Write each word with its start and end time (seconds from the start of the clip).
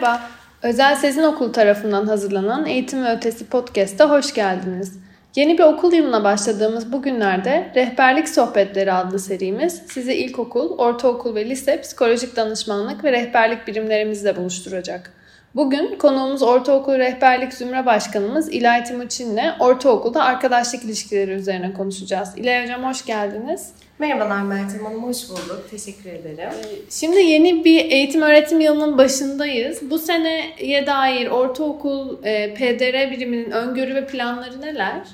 Merhaba, 0.00 0.22
Özel 0.62 0.96
Sezin 0.96 1.22
Okulu 1.22 1.52
tarafından 1.52 2.06
hazırlanan 2.06 2.66
Eğitim 2.66 3.04
ve 3.04 3.16
Ötesi 3.16 3.46
Podcast'a 3.46 4.10
hoş 4.10 4.34
geldiniz. 4.34 4.98
Yeni 5.36 5.58
bir 5.58 5.62
okul 5.62 5.92
yılına 5.92 6.24
başladığımız 6.24 6.92
bu 6.92 7.02
günlerde 7.02 7.72
Rehberlik 7.74 8.28
Sohbetleri 8.28 8.92
adlı 8.92 9.18
serimiz 9.18 9.82
sizi 9.88 10.14
ilkokul, 10.14 10.78
ortaokul 10.78 11.34
ve 11.34 11.44
lise 11.50 11.80
psikolojik 11.80 12.36
danışmanlık 12.36 13.04
ve 13.04 13.12
rehberlik 13.12 13.66
birimlerimizle 13.66 14.36
buluşturacak. 14.36 15.12
Bugün 15.54 15.98
konuğumuz 15.98 16.42
Ortaokul 16.42 16.98
Rehberlik 16.98 17.54
Zümre 17.54 17.86
Başkanımız 17.86 18.52
İlay 18.52 18.84
Timuçin'le 18.84 19.54
ortaokulda 19.60 20.24
arkadaşlık 20.24 20.84
ilişkileri 20.84 21.30
üzerine 21.30 21.72
konuşacağız. 21.72 22.38
İlay 22.38 22.64
Hocam 22.64 22.84
hoş 22.84 23.04
geldiniz. 23.04 23.72
Merhabalar 24.00 24.42
Meltem 24.42 24.84
Hanım, 24.84 25.04
hoş 25.04 25.28
bulduk. 25.28 25.64
Teşekkür 25.70 26.10
ederim. 26.10 26.38
Ee, 26.38 26.90
şimdi 26.90 27.18
yeni 27.18 27.64
bir 27.64 27.84
eğitim 27.84 28.22
öğretim 28.22 28.60
yılının 28.60 28.98
başındayız. 28.98 29.90
Bu 29.90 29.98
seneye 29.98 30.86
dair 30.86 31.26
ortaokul 31.26 32.24
e, 32.24 32.54
PDR 32.54 33.10
biriminin 33.10 33.50
öngörü 33.50 33.94
ve 33.94 34.06
planları 34.06 34.60
neler? 34.60 35.08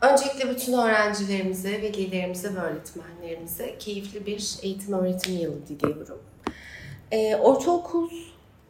Öncelikle 0.00 0.50
bütün 0.50 0.72
öğrencilerimize, 0.72 1.82
velilerimize 1.82 2.54
ve 2.54 2.58
öğretmenlerimize 2.58 3.78
keyifli 3.78 4.26
bir 4.26 4.54
eğitim 4.62 4.94
öğretim 4.94 5.36
yılı 5.36 5.66
diliyorum. 5.68 6.22
Ee, 7.10 7.36
ortaokul 7.36 8.10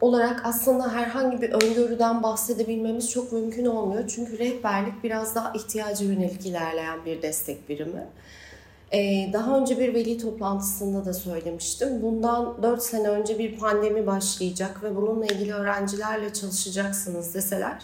olarak 0.01 0.41
aslında 0.45 0.93
herhangi 0.93 1.41
bir 1.41 1.49
öngörüden 1.49 2.23
bahsedebilmemiz 2.23 3.11
çok 3.11 3.31
mümkün 3.31 3.65
olmuyor. 3.65 4.03
Çünkü 4.15 4.39
rehberlik 4.39 5.03
biraz 5.03 5.35
daha 5.35 5.53
ihtiyaca 5.53 6.05
yönelik 6.05 6.45
ilerleyen 6.45 7.05
bir 7.05 7.21
destek 7.21 7.69
birimi. 7.69 8.07
Ee, 8.93 9.29
daha 9.33 9.57
önce 9.59 9.79
bir 9.79 9.93
veli 9.93 10.17
toplantısında 10.17 11.05
da 11.05 11.13
söylemiştim. 11.13 12.01
Bundan 12.01 12.63
4 12.63 12.83
sene 12.83 13.07
önce 13.09 13.39
bir 13.39 13.57
pandemi 13.57 14.07
başlayacak 14.07 14.83
ve 14.83 14.95
bununla 14.95 15.25
ilgili 15.25 15.53
öğrencilerle 15.53 16.33
çalışacaksınız 16.33 17.33
deseler 17.33 17.81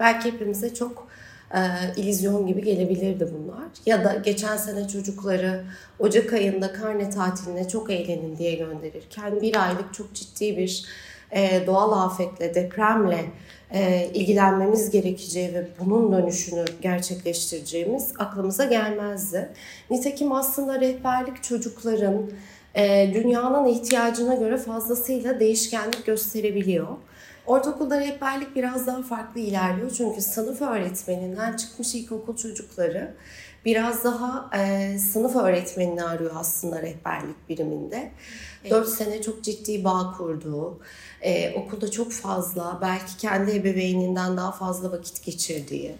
belki 0.00 0.32
hepimize 0.32 0.74
çok 0.74 1.08
e, 1.54 1.60
illüzyon 1.96 2.46
gibi 2.46 2.62
gelebilirdi 2.62 3.28
bunlar. 3.34 3.64
Ya 3.86 4.04
da 4.04 4.14
geçen 4.14 4.56
sene 4.56 4.88
çocukları 4.88 5.64
Ocak 5.98 6.32
ayında 6.32 6.72
karne 6.72 7.10
tatiline 7.10 7.68
çok 7.68 7.90
eğlenin 7.90 8.36
diye 8.36 8.54
gönderirken 8.54 9.40
bir 9.40 9.66
aylık 9.66 9.94
çok 9.94 10.14
ciddi 10.14 10.56
bir 10.56 10.84
e, 11.30 11.66
doğal 11.66 11.92
afetle, 12.04 12.54
depremle 12.54 13.24
e, 13.72 14.10
ilgilenmemiz 14.14 14.90
gerekeceği 14.90 15.54
ve 15.54 15.66
bunun 15.80 16.12
dönüşünü 16.12 16.64
gerçekleştireceğimiz 16.82 18.12
aklımıza 18.18 18.64
gelmezdi. 18.64 19.48
Nitekim 19.90 20.32
aslında 20.32 20.80
rehberlik 20.80 21.42
çocukların 21.42 22.30
e, 22.74 23.10
dünyanın 23.14 23.66
ihtiyacına 23.68 24.34
göre 24.34 24.56
fazlasıyla 24.56 25.40
değişkenlik 25.40 26.06
gösterebiliyor. 26.06 26.88
Ortaokulda 27.46 28.00
rehberlik 28.00 28.56
biraz 28.56 28.86
daha 28.86 29.02
farklı 29.02 29.40
ilerliyor 29.40 29.90
çünkü 29.96 30.20
sınıf 30.20 30.62
öğretmeninden 30.62 31.56
çıkmış 31.56 31.94
ilkokul 31.94 32.36
çocukları 32.36 33.14
biraz 33.64 34.04
daha 34.04 34.50
e, 34.58 34.98
sınıf 34.98 35.36
öğretmenini 35.36 36.02
arıyor 36.04 36.30
aslında 36.34 36.82
rehberlik 36.82 37.48
biriminde. 37.48 38.10
Evet. 38.62 38.72
4 38.72 38.88
sene 38.88 39.22
çok 39.22 39.44
ciddi 39.44 39.84
bağ 39.84 40.14
kurduğu, 40.18 40.78
e, 41.22 41.54
okulda 41.54 41.90
çok 41.90 42.12
fazla 42.12 42.78
belki 42.82 43.16
kendi 43.16 43.50
ebeveyninden 43.50 44.36
daha 44.36 44.52
fazla 44.52 44.92
vakit 44.92 45.24
geçirdiği, 45.24 45.94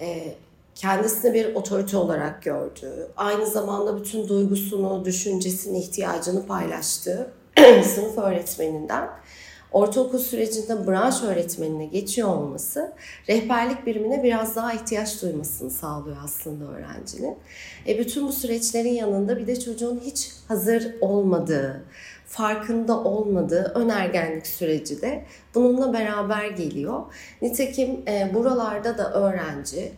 e, 0.00 0.34
kendisini 0.74 1.34
bir 1.34 1.54
otorite 1.54 1.96
olarak 1.96 2.42
gördüğü, 2.42 3.08
aynı 3.16 3.46
zamanda 3.46 3.98
bütün 3.98 4.28
duygusunu, 4.28 5.04
düşüncesini, 5.04 5.78
ihtiyacını 5.78 6.46
paylaştığı 6.46 7.32
sınıf 7.94 8.18
öğretmeninden 8.18 9.08
ortaokul 9.72 10.18
sürecinde 10.18 10.86
branş 10.86 11.22
öğretmenine 11.22 11.86
geçiyor 11.86 12.28
olması 12.28 12.92
rehberlik 13.28 13.86
birimine 13.86 14.22
biraz 14.22 14.56
daha 14.56 14.72
ihtiyaç 14.72 15.22
duymasını 15.22 15.70
sağlıyor 15.70 16.16
aslında 16.24 16.64
öğrencinin. 16.64 17.36
E 17.86 17.98
bütün 17.98 18.28
bu 18.28 18.32
süreçlerin 18.32 18.92
yanında 18.92 19.38
bir 19.38 19.46
de 19.46 19.60
çocuğun 19.60 20.00
hiç 20.04 20.30
hazır 20.48 20.94
olmadığı, 21.00 21.84
farkında 22.26 23.04
olmadığı 23.04 23.72
önergenlik 23.74 24.46
süreci 24.46 25.02
de 25.02 25.24
bununla 25.54 25.92
beraber 25.92 26.48
geliyor. 26.48 27.02
Nitekim 27.42 28.02
e, 28.08 28.30
buralarda 28.34 28.98
da 28.98 29.12
öğrenci 29.12 29.92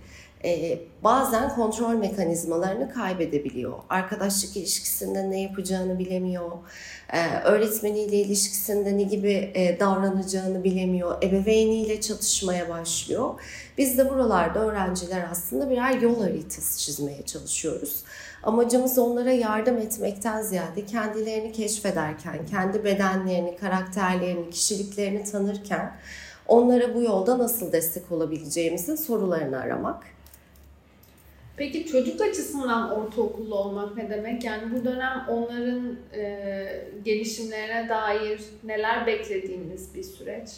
e, 0.44 0.80
bazen 1.04 1.54
kontrol 1.54 1.94
mekanizmalarını 1.94 2.92
kaybedebiliyor. 2.92 3.72
Arkadaşlık 3.88 4.56
ilişkisinde 4.56 5.30
ne 5.30 5.40
yapacağını 5.40 5.98
bilemiyor. 5.98 6.50
E, 7.12 7.38
öğretmeniyle 7.44 8.16
ilişkisinde 8.16 8.98
ne 8.98 9.02
gibi 9.02 9.52
e, 9.54 9.80
davranacağını 9.80 10.64
bilemiyor. 10.64 11.22
Ebeveyniyle 11.22 12.00
çatışmaya 12.00 12.68
başlıyor. 12.68 13.34
Biz 13.78 13.98
de 13.98 14.10
buralarda 14.10 14.58
öğrenciler 14.58 15.26
aslında 15.30 15.70
birer 15.70 16.00
yol 16.00 16.20
haritası 16.22 16.78
çizmeye 16.78 17.22
çalışıyoruz. 17.22 18.04
Amacımız 18.42 18.98
onlara 18.98 19.32
yardım 19.32 19.78
etmekten 19.78 20.42
ziyade 20.42 20.86
kendilerini 20.86 21.52
keşfederken, 21.52 22.46
kendi 22.50 22.84
bedenlerini, 22.84 23.56
karakterlerini, 23.56 24.50
kişiliklerini 24.50 25.24
tanırken 25.24 25.96
onlara 26.48 26.94
bu 26.94 27.02
yolda 27.02 27.38
nasıl 27.38 27.72
destek 27.72 28.12
olabileceğimizin 28.12 28.96
sorularını 28.96 29.60
aramak. 29.60 30.04
Peki 31.56 31.86
çocuk 31.86 32.20
açısından 32.20 32.90
ortaokullu 32.90 33.54
olmak 33.54 33.96
ne 33.96 34.10
demek? 34.10 34.44
Yani 34.44 34.62
bu 34.74 34.84
dönem 34.84 35.26
onların 35.28 35.96
e, 36.14 36.66
gelişimlerine 37.04 37.88
dair 37.88 38.40
neler 38.64 39.06
beklediğimiz 39.06 39.94
bir 39.94 40.02
süreç? 40.02 40.48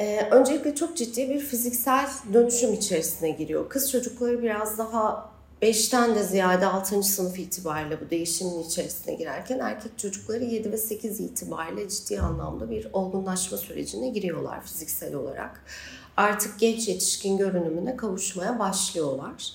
Ee, 0.00 0.28
öncelikle 0.30 0.74
çok 0.74 0.96
ciddi 0.96 1.28
bir 1.28 1.40
fiziksel 1.40 2.08
dönüşüm 2.32 2.72
içerisine 2.72 3.30
giriyor. 3.30 3.68
Kız 3.68 3.92
çocukları 3.92 4.42
biraz 4.42 4.78
daha 4.78 5.30
5'ten 5.62 6.14
de 6.14 6.22
ziyade 6.22 6.66
6. 6.66 7.02
sınıf 7.02 7.38
itibariyle 7.38 8.00
bu 8.00 8.10
değişimin 8.10 8.62
içerisine 8.62 9.14
girerken 9.14 9.58
erkek 9.58 9.98
çocukları 9.98 10.44
7 10.44 10.72
ve 10.72 10.76
8 10.76 11.20
itibariyle 11.20 11.88
ciddi 11.88 12.20
anlamda 12.20 12.70
bir 12.70 12.88
olgunlaşma 12.92 13.58
sürecine 13.58 14.08
giriyorlar 14.08 14.62
fiziksel 14.62 15.14
olarak. 15.14 15.64
Artık 16.16 16.58
genç 16.58 16.88
yetişkin 16.88 17.38
görünümüne 17.38 17.96
kavuşmaya 17.96 18.58
başlıyorlar. 18.58 19.52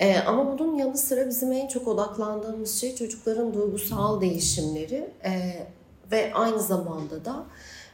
Ee, 0.00 0.18
ama 0.18 0.58
bunun 0.58 0.74
yanı 0.74 0.96
sıra 0.96 1.28
bizim 1.28 1.52
en 1.52 1.68
çok 1.68 1.88
odaklandığımız 1.88 2.80
şey 2.80 2.94
çocukların 2.94 3.54
duygusal 3.54 4.20
değişimleri 4.20 5.10
e, 5.24 5.66
ve 6.12 6.34
aynı 6.34 6.60
zamanda 6.60 7.24
da 7.24 7.44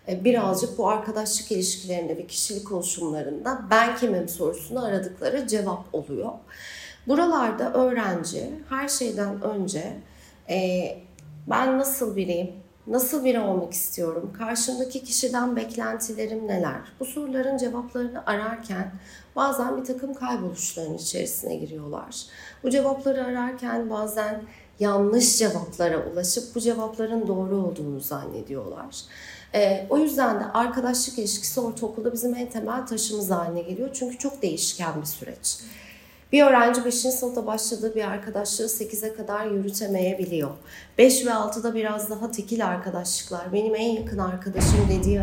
e, 0.09 0.25
birazcık 0.25 0.79
bu 0.79 0.89
arkadaşlık 0.89 1.53
ilişkilerinde 1.53 2.17
ve 2.17 2.27
kişilik 2.27 2.73
oluşumlarında 2.73 3.61
ben 3.71 3.97
kimim 3.97 4.29
sorusunu 4.29 4.85
aradıkları 4.85 5.47
cevap 5.47 5.95
oluyor. 5.95 6.33
Buralarda 7.07 7.73
öğrenci 7.73 8.51
her 8.69 8.89
şeyden 8.89 9.43
önce 9.43 9.97
e, 10.51 10.89
ben 11.51 11.79
nasıl 11.79 12.17
biriyim, 12.17 12.53
nasıl 12.87 13.25
biri 13.25 13.41
olmak 13.41 13.73
istiyorum, 13.73 14.33
karşımdaki 14.39 15.05
kişiden 15.05 15.57
beklentilerim 15.57 16.49
neler? 16.49 16.81
Bu 17.01 17.05
soruların 17.05 17.59
cevaplarını 17.59 18.27
ararken 18.27 18.93
bazen 19.37 19.81
bir 19.81 19.85
takım 19.85 20.15
kayboluşların 20.15 20.95
içerisine 20.95 21.57
giriyorlar. 21.57 22.27
Bu 22.63 22.71
cevapları 22.71 23.25
ararken 23.25 23.91
bazen 23.91 24.43
yanlış 24.81 25.39
cevaplara 25.39 26.07
ulaşıp 26.13 26.55
bu 26.55 26.61
cevapların 26.61 27.29
doğru 27.29 27.57
olduğunu 27.57 28.01
zannediyorlar. 28.01 28.97
E, 29.55 29.87
o 29.91 29.99
yüzden 29.99 30.41
de 30.41 30.45
arkadaşlık 30.45 31.19
ilişkisi 31.19 31.61
ortaokulda 31.61 32.13
bizim 32.13 32.35
en 32.35 32.51
temel 32.51 32.87
taşımız 32.87 33.31
haline 33.31 33.63
geliyor. 33.63 33.91
Çünkü 33.93 34.19
çok 34.19 34.43
değişken 34.43 35.01
bir 35.01 35.07
süreç. 35.07 35.59
Bir 36.33 36.43
öğrenci 36.43 36.85
5. 36.85 36.95
sınıfta 36.95 37.47
başladığı 37.47 37.95
bir 37.95 38.05
arkadaşlığı 38.05 38.65
8'e 38.65 39.15
kadar 39.15 39.47
yürütemeyebiliyor. 39.47 40.51
5 40.99 41.27
ve 41.27 41.31
6'da 41.31 41.75
biraz 41.75 42.11
daha 42.11 42.31
tekil 42.31 42.67
arkadaşlıklar, 42.67 43.53
benim 43.53 43.75
en 43.75 43.89
yakın 43.89 44.19
arkadaşım 44.19 44.89
dediği 44.91 45.23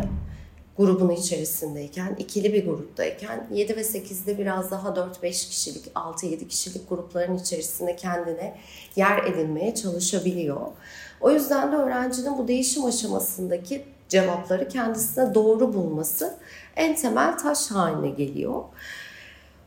grubun 0.78 1.10
içerisindeyken, 1.10 2.16
ikili 2.18 2.52
bir 2.52 2.66
gruptayken 2.66 3.46
7 3.52 3.76
ve 3.76 3.80
8'de 3.80 4.38
biraz 4.38 4.70
daha 4.70 4.88
4-5 4.88 5.48
kişilik, 5.48 5.86
6-7 5.86 6.48
kişilik 6.48 6.88
grupların 6.88 7.38
içerisinde 7.38 7.96
kendine 7.96 8.56
yer 8.96 9.24
edinmeye 9.24 9.74
çalışabiliyor. 9.74 10.60
O 11.20 11.30
yüzden 11.30 11.72
de 11.72 11.76
öğrencinin 11.76 12.38
bu 12.38 12.48
değişim 12.48 12.84
aşamasındaki 12.84 13.84
cevapları 14.08 14.68
kendisine 14.68 15.34
doğru 15.34 15.74
bulması 15.74 16.34
en 16.76 16.96
temel 16.96 17.38
taş 17.38 17.70
haline 17.70 18.08
geliyor. 18.08 18.62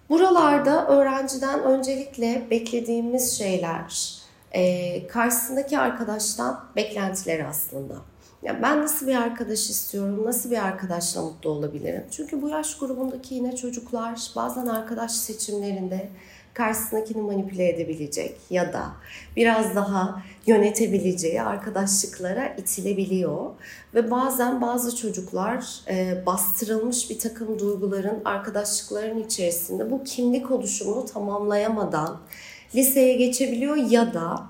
Buralarda 0.09 0.87
öğrenciden 0.87 1.63
öncelikle 1.63 2.47
beklediğimiz 2.51 3.37
şeyler 3.37 4.17
e, 4.51 5.07
karşısındaki 5.07 5.79
arkadaştan 5.79 6.63
beklentileri 6.75 7.45
aslında. 7.45 7.93
Ya 8.43 8.61
ben 8.61 8.81
nasıl 8.81 9.07
bir 9.07 9.15
arkadaş 9.15 9.69
istiyorum, 9.69 10.25
nasıl 10.25 10.51
bir 10.51 10.65
arkadaşla 10.65 11.21
mutlu 11.21 11.49
olabilirim? 11.49 12.05
Çünkü 12.11 12.41
bu 12.41 12.49
yaş 12.49 12.77
grubundaki 12.77 13.35
yine 13.35 13.55
çocuklar 13.55 14.31
bazen 14.35 14.65
arkadaş 14.65 15.11
seçimlerinde 15.11 16.09
karşısındakini 16.57 17.21
manipüle 17.21 17.69
edebilecek 17.69 18.35
ya 18.49 18.73
da 18.73 18.85
biraz 19.35 19.75
daha 19.75 20.23
yönetebileceği 20.47 21.41
arkadaşlıklara 21.41 22.55
itilebiliyor. 22.57 23.51
Ve 23.93 24.11
bazen 24.11 24.61
bazı 24.61 24.95
çocuklar 24.95 25.65
e, 25.89 26.25
bastırılmış 26.25 27.09
bir 27.09 27.19
takım 27.19 27.59
duyguların, 27.59 28.21
arkadaşlıkların 28.25 29.23
içerisinde 29.23 29.91
bu 29.91 30.03
kimlik 30.03 30.51
oluşumunu 30.51 31.05
tamamlayamadan 31.05 32.19
liseye 32.75 33.13
geçebiliyor 33.13 33.75
ya 33.75 34.13
da 34.13 34.49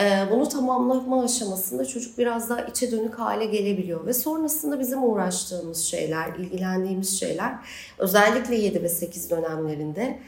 e, 0.00 0.30
bunu 0.30 0.48
tamamlama 0.48 1.24
aşamasında 1.24 1.84
çocuk 1.84 2.18
biraz 2.18 2.50
daha 2.50 2.60
içe 2.60 2.90
dönük 2.92 3.18
hale 3.18 3.44
gelebiliyor 3.44 4.06
ve 4.06 4.14
sonrasında 4.14 4.80
bizim 4.80 5.04
uğraştığımız 5.04 5.84
şeyler, 5.84 6.28
ilgilendiğimiz 6.38 7.20
şeyler 7.20 7.54
özellikle 7.98 8.56
7 8.56 8.82
ve 8.82 8.88
8 8.88 9.30
dönemlerinde 9.30 10.18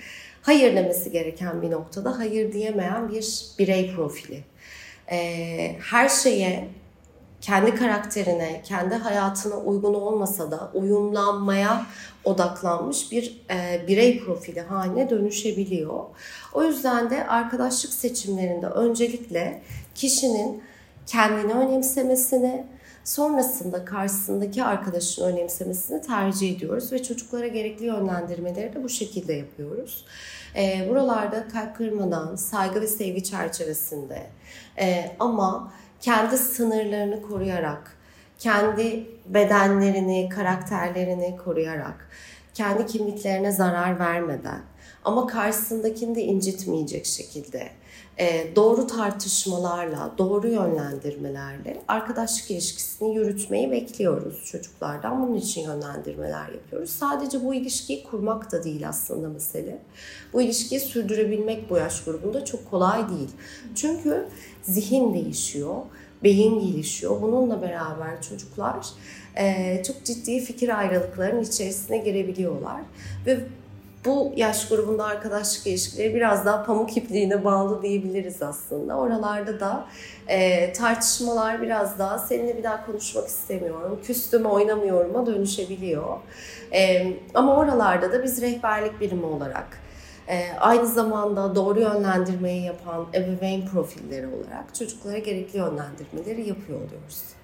hayır 0.43 0.77
demesi 0.77 1.11
gereken 1.11 1.63
bir 1.63 1.71
noktada 1.71 2.19
hayır 2.19 2.53
diyemeyen 2.53 3.09
bir 3.09 3.47
birey 3.59 3.95
profili. 3.95 4.45
E, 5.11 5.77
her 5.91 6.09
şeye 6.09 6.69
kendi 7.41 7.75
karakterine, 7.75 8.63
kendi 8.65 8.95
hayatına 8.95 9.57
uygun 9.57 9.95
olmasa 9.95 10.51
da 10.51 10.71
uyumlanmaya 10.75 11.87
odaklanmış 12.25 13.13
bir 13.13 13.41
e, 13.51 13.85
birey 13.89 14.25
profili 14.25 14.61
haline 14.61 15.11
dönüşebiliyor. 15.11 16.05
O 16.53 16.65
yüzden 16.65 17.11
de 17.11 17.27
arkadaşlık 17.27 17.93
seçimlerinde 17.93 18.67
öncelikle 18.67 19.63
kişinin 19.95 20.63
kendini 21.07 21.53
önemsemesini, 21.53 22.67
sonrasında 23.05 23.85
karşısındaki 23.85 24.65
arkadaşın 24.65 25.25
önemsemesini 25.25 26.03
tercih 26.03 26.57
ediyoruz 26.57 26.93
ve 26.93 27.03
çocuklara 27.03 27.47
gerekli 27.47 27.87
yönlendirmeleri 27.87 28.75
de 28.75 28.85
bu 28.85 28.89
şekilde 28.89 29.33
yapıyoruz. 29.33 30.05
E, 30.57 30.87
buralarda 30.91 31.49
kalp 31.49 31.77
kırmadan, 31.77 32.37
saygı 32.37 32.81
ve 32.81 32.87
sevgi 32.87 33.25
çerçevesinde 33.25 34.27
e, 34.79 35.17
ama 35.19 35.73
kendi 36.01 36.39
sınırlarını 36.39 37.23
koruyarak, 37.23 37.97
kendi 38.39 39.07
bedenlerini, 39.27 40.29
karakterlerini 40.29 41.37
koruyarak, 41.45 42.09
kendi 42.55 42.87
kimliklerine 42.87 43.53
zarar 43.53 43.99
vermeden 43.99 44.61
ama 45.05 45.27
karşısındakini 45.27 46.15
de 46.15 46.23
incitmeyecek 46.23 47.07
şekilde 47.07 47.71
doğru 48.57 48.87
tartışmalarla, 48.87 50.15
doğru 50.19 50.49
yönlendirmelerle 50.49 51.83
arkadaşlık 51.89 52.51
ilişkisini 52.51 53.15
yürütmeyi 53.15 53.71
bekliyoruz 53.71 54.45
çocuklardan. 54.45 55.23
Bunun 55.23 55.37
için 55.37 55.61
yönlendirmeler 55.61 56.49
yapıyoruz. 56.49 56.91
Sadece 56.91 57.45
bu 57.45 57.55
ilişkiyi 57.55 58.05
kurmak 58.05 58.53
da 58.53 58.65
değil 58.65 58.89
aslında 58.89 59.29
mesele. 59.29 59.79
Bu 60.33 60.43
ilişkiyi 60.43 60.81
sürdürebilmek 60.81 61.71
bu 61.71 61.77
yaş 61.77 62.05
grubunda 62.05 62.45
çok 62.45 62.71
kolay 62.71 63.09
değil. 63.09 63.31
Çünkü 63.75 64.29
zihin 64.63 65.15
değişiyor, 65.15 65.77
beyin 66.23 66.61
gelişiyor. 66.61 67.23
Bununla 67.23 67.63
beraber 67.63 68.23
çocuklar 68.23 68.87
e, 69.37 69.83
çok 69.87 70.05
ciddi 70.05 70.41
fikir 70.41 70.79
ayrılıklarının 70.79 71.43
içerisine 71.43 71.99
girebiliyorlar. 71.99 72.81
Ve 73.27 73.41
bu 74.05 74.33
yaş 74.37 74.69
grubunda 74.69 75.05
arkadaşlık 75.05 75.67
ilişkileri 75.67 76.15
biraz 76.15 76.45
daha 76.47 76.65
pamuk 76.65 76.97
ipliğine 76.97 77.45
bağlı 77.45 77.83
diyebiliriz 77.83 78.43
aslında. 78.43 78.97
Oralarda 78.97 79.61
da 79.61 79.87
e, 80.29 80.73
tartışmalar 80.73 81.63
biraz 81.63 81.99
daha 81.99 82.19
seninle 82.19 82.59
bir 82.59 82.63
daha 82.63 82.87
konuşmak 82.87 83.29
istemiyorum, 83.29 84.01
küstüm 84.05 84.47
oynamıyorum'a 84.47 85.27
dönüşebiliyor. 85.27 86.17
E, 86.73 87.13
ama 87.35 87.57
oralarda 87.57 88.13
da 88.13 88.23
biz 88.23 88.43
rehberlik 88.43 89.01
birimi 89.01 89.27
olarak 89.27 89.79
e, 90.29 90.53
aynı 90.61 90.87
zamanda 90.87 91.55
doğru 91.55 91.81
yönlendirmeyi 91.81 92.65
yapan 92.65 93.07
ebeveyn 93.15 93.67
profilleri 93.67 94.27
olarak 94.27 94.75
çocuklara 94.75 95.19
gerekli 95.19 95.59
yönlendirmeleri 95.59 96.49
yapıyor 96.49 96.79
oluyoruz. 96.79 97.40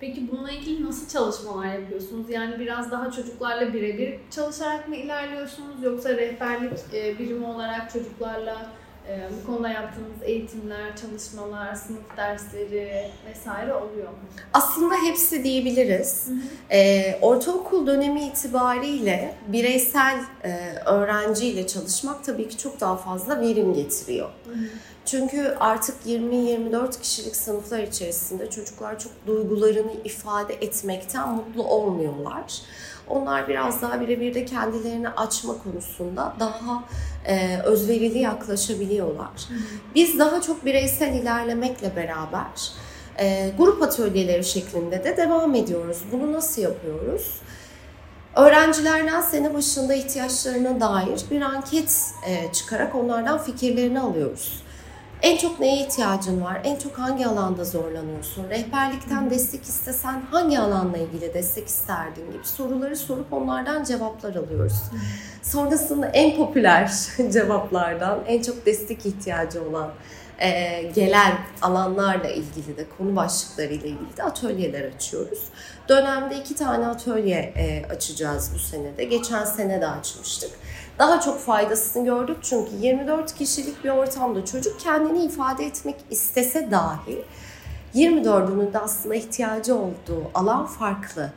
Peki 0.00 0.28
bununla 0.32 0.50
ilgili 0.50 0.86
nasıl 0.86 1.08
çalışmalar 1.08 1.74
yapıyorsunuz? 1.74 2.30
Yani 2.30 2.58
biraz 2.58 2.90
daha 2.90 3.10
çocuklarla 3.10 3.72
birebir 3.72 4.14
çalışarak 4.30 4.88
mı 4.88 4.96
ilerliyorsunuz 4.96 5.82
yoksa 5.82 6.08
rehberlik 6.10 6.72
e, 6.94 7.18
birimi 7.18 7.46
olarak 7.46 7.92
çocuklarla 7.92 8.70
e, 9.08 9.28
bu 9.42 9.46
konuda 9.46 9.68
yaptığınız 9.68 10.22
eğitimler, 10.22 10.96
çalışmalar, 10.96 11.74
sınıf 11.74 12.16
dersleri 12.16 13.10
vesaire 13.30 13.74
oluyor 13.74 14.08
mu? 14.08 14.18
Aslında 14.52 14.94
hepsi 14.94 15.44
diyebiliriz. 15.44 16.26
Hı 16.26 16.32
hı. 16.32 16.38
E, 16.70 17.18
ortaokul 17.22 17.86
dönemi 17.86 18.24
itibariyle 18.24 19.34
bireysel 19.46 20.20
e, 20.44 20.50
öğrenciyle 20.86 21.66
çalışmak 21.66 22.24
tabii 22.24 22.48
ki 22.48 22.58
çok 22.58 22.80
daha 22.80 22.96
fazla 22.96 23.40
verim 23.40 23.74
getiriyor. 23.74 24.28
Hı 24.44 24.50
hı. 24.50 24.64
Çünkü 25.10 25.56
artık 25.60 26.06
20-24 26.06 27.00
kişilik 27.00 27.36
sınıflar 27.36 27.78
içerisinde 27.78 28.50
çocuklar 28.50 28.98
çok 28.98 29.12
duygularını 29.26 29.92
ifade 30.04 30.54
etmekten 30.54 31.28
mutlu 31.28 31.64
olmuyorlar. 31.64 32.62
Onlar 33.08 33.48
biraz 33.48 33.82
daha 33.82 34.00
birebir 34.00 34.34
de 34.34 34.44
kendilerini 34.44 35.08
açma 35.08 35.54
konusunda 35.64 36.34
daha 36.40 36.84
e, 37.26 37.58
özverili 37.58 38.18
yaklaşabiliyorlar. 38.18 39.48
Biz 39.94 40.18
daha 40.18 40.40
çok 40.40 40.64
bireysel 40.64 41.14
ilerlemekle 41.14 41.96
beraber 41.96 42.72
e, 43.18 43.52
grup 43.58 43.82
atölyeleri 43.82 44.44
şeklinde 44.44 45.04
de 45.04 45.16
devam 45.16 45.54
ediyoruz. 45.54 45.98
Bunu 46.12 46.32
nasıl 46.32 46.62
yapıyoruz? 46.62 47.40
Öğrencilerden 48.36 49.20
sene 49.20 49.54
başında 49.54 49.94
ihtiyaçlarına 49.94 50.80
dair 50.80 51.20
bir 51.30 51.42
anket 51.42 52.12
e, 52.26 52.52
çıkarak 52.52 52.94
onlardan 52.94 53.38
fikirlerini 53.38 54.00
alıyoruz. 54.00 54.62
En 55.22 55.36
çok 55.36 55.60
neye 55.60 55.86
ihtiyacın 55.86 56.44
var? 56.44 56.60
En 56.64 56.76
çok 56.76 56.98
hangi 56.98 57.26
alanda 57.26 57.64
zorlanıyorsun? 57.64 58.50
Rehberlikten 58.50 59.30
destek 59.30 59.62
istesen 59.62 60.22
hangi 60.30 60.58
alanla 60.58 60.98
ilgili 60.98 61.34
destek 61.34 61.68
isterdin 61.68 62.32
gibi 62.32 62.44
soruları 62.44 62.96
sorup 62.96 63.32
onlardan 63.32 63.84
cevaplar 63.84 64.34
alıyoruz. 64.34 64.82
Sonrasında 65.42 66.06
en 66.06 66.36
popüler 66.36 66.92
cevaplardan 67.32 68.18
en 68.26 68.42
çok 68.42 68.66
destek 68.66 69.06
ihtiyacı 69.06 69.68
olan 69.68 69.90
e, 70.40 70.82
gelen 70.94 71.38
alanlarla 71.62 72.28
ilgili 72.28 72.76
de 72.76 72.84
konu 72.98 73.16
başlıklarıyla 73.16 73.88
ilgili 73.88 74.16
de 74.16 74.22
atölyeler 74.22 74.84
açıyoruz. 74.84 75.44
Dönemde 75.88 76.38
iki 76.38 76.54
tane 76.54 76.86
atölye 76.86 77.52
e, 77.56 77.86
açacağız 77.90 78.50
bu 78.54 78.58
senede. 78.58 79.04
Geçen 79.04 79.44
sene 79.44 79.80
de 79.80 79.88
açmıştık 79.88 80.50
daha 80.98 81.20
çok 81.20 81.40
faydasını 81.40 82.04
gördük. 82.04 82.36
Çünkü 82.42 82.70
24 82.80 83.34
kişilik 83.34 83.84
bir 83.84 83.90
ortamda 83.90 84.44
çocuk 84.44 84.80
kendini 84.80 85.24
ifade 85.24 85.66
etmek 85.66 85.96
istese 86.10 86.70
dahi 86.70 87.24
24'ünün 87.94 88.72
de 88.72 88.78
aslında 88.78 89.14
ihtiyacı 89.14 89.74
olduğu 89.74 90.30
alan 90.34 90.66
farklı. 90.66 91.32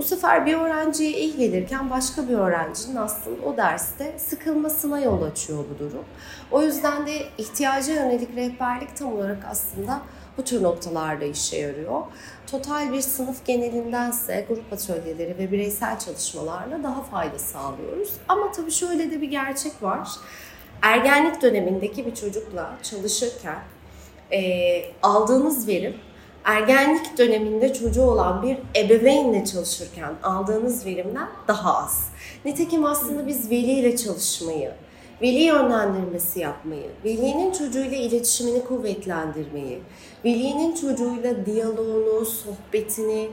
Bu 0.00 0.04
sefer 0.04 0.46
bir 0.46 0.54
öğrenciye 0.54 1.10
iyi 1.10 1.36
gelirken 1.36 1.90
başka 1.90 2.28
bir 2.28 2.34
öğrencinin 2.34 2.96
aslında 2.96 3.46
o 3.46 3.56
derste 3.56 4.18
sıkılmasına 4.18 5.00
yol 5.00 5.22
açıyor 5.22 5.64
bu 5.74 5.78
durum. 5.78 6.04
O 6.50 6.62
yüzden 6.62 7.06
de 7.06 7.12
ihtiyaca 7.38 7.94
yönelik 7.94 8.36
rehberlik 8.36 8.96
tam 8.96 9.14
olarak 9.14 9.38
aslında 9.50 10.00
bu 10.38 10.44
tür 10.44 10.62
noktalarda 10.62 11.24
işe 11.24 11.56
yarıyor. 11.56 12.02
Total 12.46 12.92
bir 12.92 13.00
sınıf 13.00 13.46
genelindense 13.46 14.46
grup 14.48 14.72
atölyeleri 14.72 15.38
ve 15.38 15.52
bireysel 15.52 15.98
çalışmalarla 15.98 16.82
daha 16.82 17.02
fayda 17.02 17.38
sağlıyoruz. 17.38 18.12
Ama 18.28 18.52
tabii 18.52 18.72
şöyle 18.72 19.10
de 19.10 19.20
bir 19.20 19.30
gerçek 19.30 19.82
var. 19.82 20.08
Ergenlik 20.82 21.42
dönemindeki 21.42 22.06
bir 22.06 22.14
çocukla 22.14 22.76
çalışırken 22.82 23.58
e, 24.32 24.82
aldığınız 25.02 25.68
verim 25.68 25.94
ergenlik 26.44 27.18
döneminde 27.18 27.72
çocuğu 27.72 28.02
olan 28.02 28.42
bir 28.42 28.58
ebeveynle 28.76 29.44
çalışırken 29.44 30.12
aldığınız 30.22 30.86
verimden 30.86 31.28
daha 31.48 31.78
az. 31.78 32.08
Nitekim 32.44 32.84
aslında 32.84 33.26
biz 33.26 33.50
veliyle 33.50 33.96
çalışmayı, 33.96 34.72
veli 35.22 35.42
yönlendirmesi 35.42 36.40
yapmayı, 36.40 36.90
velinin 37.04 37.52
çocuğuyla 37.52 37.96
iletişimini 37.96 38.64
kuvvetlendirmeyi, 38.64 39.78
velinin 40.24 40.74
çocuğuyla 40.74 41.46
diyaloğunu, 41.46 42.26
sohbetini, 42.26 43.28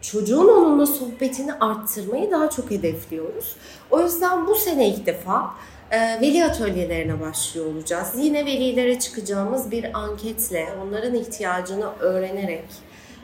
çocuğun 0.00 0.48
onunla 0.48 0.86
sohbetini 0.86 1.52
arttırmayı 1.52 2.30
daha 2.30 2.50
çok 2.50 2.70
hedefliyoruz. 2.70 3.56
O 3.90 4.00
yüzden 4.00 4.46
bu 4.46 4.54
sene 4.54 4.88
ilk 4.88 5.06
defa 5.06 5.50
veli 5.92 6.44
atölyelerine 6.44 7.20
başlıyor 7.20 7.66
olacağız. 7.66 8.12
Yine 8.16 8.46
velilere 8.46 8.98
çıkacağımız 8.98 9.70
bir 9.70 9.98
anketle, 9.98 10.68
onların 10.82 11.14
ihtiyacını 11.14 11.92
öğrenerek, 12.00 12.64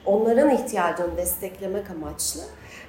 onların 0.06 0.50
ihtiyacını 0.50 1.16
desteklemek 1.16 1.90
amaçlı 1.90 2.42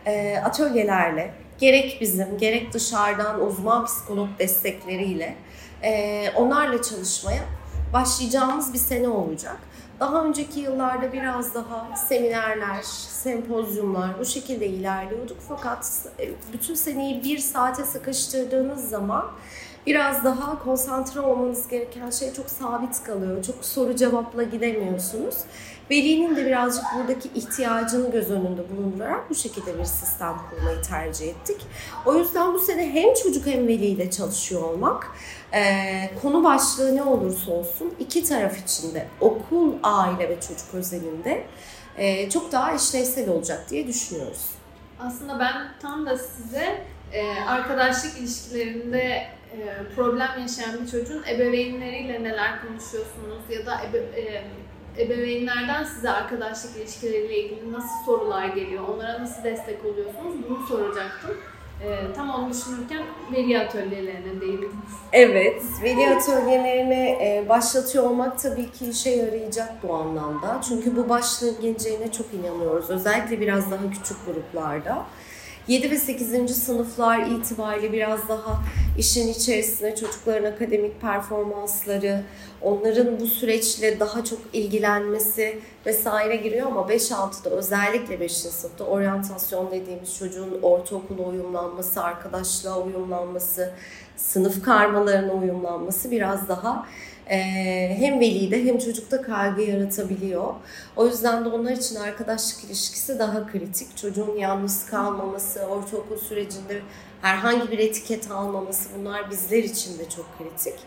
e, 0.05 0.37
atölyelerle 0.37 1.33
gerek 1.59 1.97
bizim 2.01 2.37
gerek 2.37 2.73
dışarıdan 2.73 3.41
uzman 3.41 3.85
psikolog 3.85 4.29
destekleriyle 4.39 5.35
e, 5.83 6.25
onlarla 6.35 6.81
çalışmaya 6.81 7.41
başlayacağımız 7.93 8.73
bir 8.73 8.79
sene 8.79 9.07
olacak. 9.07 9.57
Daha 10.01 10.23
önceki 10.23 10.59
yıllarda 10.59 11.13
biraz 11.13 11.55
daha 11.55 11.95
seminerler, 11.95 12.81
sempozyumlar 12.83 14.19
bu 14.19 14.25
şekilde 14.25 14.67
ilerliyorduk. 14.67 15.37
Fakat 15.47 16.05
e, 16.19 16.29
bütün 16.53 16.75
seneyi 16.75 17.23
bir 17.23 17.37
saate 17.37 17.83
sıkıştırdığınız 17.83 18.89
zaman 18.89 19.25
biraz 19.87 20.23
daha 20.23 20.63
konsantre 20.63 21.19
olmanız 21.19 21.67
gereken 21.67 22.09
şey 22.09 22.33
çok 22.33 22.49
sabit 22.49 23.03
kalıyor. 23.03 23.43
Çok 23.43 23.65
soru 23.65 23.95
cevapla 23.95 24.43
gidemiyorsunuz. 24.43 25.35
Velinin 25.91 26.35
de 26.35 26.45
birazcık 26.45 26.83
buradaki 26.95 27.29
ihtiyacını 27.35 28.11
göz 28.11 28.31
önünde 28.31 28.69
bulundurarak 28.69 29.29
bu 29.29 29.35
şekilde 29.35 29.79
bir 29.79 29.85
sistem 29.85 30.35
kurmayı 30.49 30.81
tercih 30.81 31.27
ettik. 31.27 31.61
O 32.05 32.15
yüzden 32.15 32.53
bu 32.53 32.59
sene 32.59 32.93
hem 32.93 33.13
çocuk 33.13 33.45
hem 33.45 33.67
veliyle 33.67 34.11
çalışıyor 34.11 34.61
olmak 34.61 35.07
e, 35.53 35.61
konu 36.21 36.43
başlığı 36.43 36.95
ne 36.95 37.03
olursa 37.03 37.51
olsun 37.51 37.93
iki 37.99 38.23
taraf 38.23 38.57
içinde 38.63 39.07
okul, 39.21 39.73
aile 39.83 40.29
ve 40.29 40.41
çocuk 40.41 40.73
özelinde 40.73 41.43
e, 41.97 42.29
çok 42.29 42.51
daha 42.51 42.73
işlevsel 42.73 43.29
olacak 43.29 43.69
diye 43.69 43.87
düşünüyoruz. 43.87 44.49
Aslında 44.99 45.39
ben 45.39 45.71
tam 45.81 46.05
da 46.05 46.17
size 46.17 46.85
e, 47.13 47.39
arkadaşlık 47.47 48.17
ilişkilerinde 48.17 49.27
e, 49.51 49.57
problem 49.95 50.29
yaşayan 50.41 50.81
bir 50.81 50.91
çocuğun 50.91 51.23
ebeveynleriyle 51.23 52.23
neler 52.23 52.61
konuşuyorsunuz 52.61 53.41
ya 53.49 53.65
da 53.65 53.81
ebe, 53.89 53.97
e, 53.97 54.43
ebeveynlerden 54.97 55.83
size 55.83 56.09
arkadaşlık 56.09 56.77
ilişkileriyle 56.77 57.37
ilgili 57.37 57.71
nasıl 57.71 58.05
sorular 58.05 58.45
geliyor, 58.45 58.83
onlara 58.87 59.21
nasıl 59.21 59.43
destek 59.43 59.85
oluyorsunuz 59.85 60.35
bunu 60.49 60.67
soracaktım. 60.67 61.37
E, 61.83 62.13
tam 62.15 62.29
onu 62.29 62.53
düşünürken 62.53 63.03
veli 63.33 63.59
atölyelerine 63.59 64.41
değindiniz. 64.41 64.71
Evet, 65.13 65.63
veli 65.83 66.09
atölyelerini 66.09 67.17
e, 67.21 67.45
başlatıyor 67.49 68.03
olmak 68.03 68.39
tabii 68.39 68.71
ki 68.71 68.89
işe 68.89 69.09
yarayacak 69.09 69.83
bu 69.83 69.95
anlamda. 69.95 70.61
Çünkü 70.69 70.95
bu 70.95 71.09
başlığın 71.09 71.61
geleceğine 71.61 72.11
çok 72.11 72.25
inanıyoruz. 72.33 72.89
Özellikle 72.89 73.39
biraz 73.39 73.71
daha 73.71 73.91
küçük 73.91 74.17
gruplarda. 74.25 75.05
7 75.67 75.91
ve 75.91 75.97
8. 75.97 76.63
sınıflar 76.63 77.19
itibariyle 77.19 77.93
biraz 77.93 78.29
daha 78.29 78.61
işin 78.97 79.27
içerisine 79.27 79.95
çocukların 79.95 80.51
akademik 80.51 81.01
performansları, 81.01 82.23
onların 82.61 83.19
bu 83.19 83.27
süreçle 83.27 83.99
daha 83.99 84.23
çok 84.23 84.39
ilgilenmesi 84.53 85.59
vesaire 85.85 86.35
giriyor 86.35 86.67
ama 86.67 86.81
5-6'da 86.81 87.49
özellikle 87.49 88.19
5. 88.19 88.31
sınıfta 88.31 88.83
oryantasyon 88.83 89.71
dediğimiz 89.71 90.17
çocuğun 90.17 90.59
ortaokula 90.61 91.23
uyumlanması, 91.23 92.03
arkadaşlığa 92.03 92.79
uyumlanması, 92.79 93.73
sınıf 94.17 94.63
karmalarına 94.63 95.33
uyumlanması 95.33 96.11
biraz 96.11 96.49
daha 96.49 96.85
ee, 97.31 97.95
hem 97.99 98.19
velide 98.19 98.65
hem 98.65 98.77
çocukta 98.77 99.21
kaygı 99.21 99.61
yaratabiliyor. 99.61 100.53
O 100.95 101.07
yüzden 101.07 101.45
de 101.45 101.49
onlar 101.49 101.71
için 101.71 101.95
arkadaşlık 101.95 102.63
ilişkisi 102.63 103.19
daha 103.19 103.47
kritik. 103.47 103.97
Çocuğun 103.97 104.35
yalnız 104.37 104.85
kalmaması, 104.85 105.59
ortaokul 105.59 106.17
sürecinde 106.17 106.81
herhangi 107.21 107.71
bir 107.71 107.79
etiket 107.79 108.31
almaması 108.31 108.89
bunlar 108.97 109.31
bizler 109.31 109.63
için 109.63 109.99
de 109.99 110.09
çok 110.09 110.25
kritik. 110.37 110.79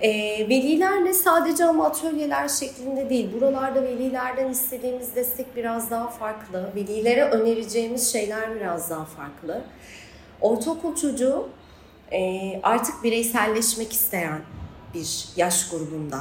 E, 0.00 0.10
velilerle 0.48 1.14
sadece 1.14 1.64
ama 1.64 1.86
atölyeler 1.86 2.48
şeklinde 2.48 3.10
değil. 3.10 3.32
Buralarda 3.32 3.82
velilerden 3.82 4.48
istediğimiz 4.48 5.14
destek 5.14 5.56
biraz 5.56 5.90
daha 5.90 6.08
farklı. 6.08 6.70
Velilere 6.76 7.24
önereceğimiz 7.24 8.12
şeyler 8.12 8.54
biraz 8.54 8.90
daha 8.90 9.04
farklı. 9.04 9.62
Ortaokul 10.40 10.96
çocuğu 10.96 11.48
e, 12.12 12.20
artık 12.62 13.04
bireyselleşmek 13.04 13.92
isteyen, 13.92 14.40
bir 14.94 15.28
yaş 15.36 15.70
grubunda. 15.70 16.18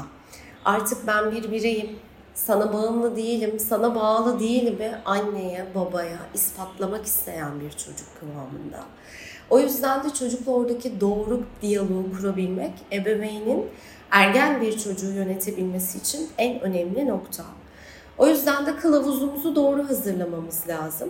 Artık 0.65 1.07
ben 1.07 1.31
bir 1.31 1.51
bireyim, 1.51 1.99
sana 2.33 2.73
bağımlı 2.73 3.15
değilim, 3.15 3.59
sana 3.59 3.95
bağlı 3.95 4.39
değilim 4.39 4.79
ve 4.79 4.95
anneye, 5.05 5.65
babaya 5.75 6.19
ispatlamak 6.33 7.05
isteyen 7.05 7.59
bir 7.59 7.71
çocuk 7.71 8.07
kıvamında. 8.19 8.83
O 9.49 9.59
yüzden 9.59 10.03
de 10.03 10.09
çocukla 10.09 10.51
oradaki 10.51 11.01
doğru 11.01 11.43
diyaloğu 11.61 12.11
kurabilmek 12.17 12.71
ebeveynin 12.91 13.65
ergen 14.11 14.61
bir 14.61 14.79
çocuğu 14.79 15.11
yönetebilmesi 15.11 15.97
için 15.97 16.29
en 16.37 16.59
önemli 16.59 17.07
nokta. 17.07 17.43
O 18.17 18.27
yüzden 18.27 18.65
de 18.65 18.75
kılavuzumuzu 18.75 19.55
doğru 19.55 19.89
hazırlamamız 19.89 20.67
lazım. 20.67 21.09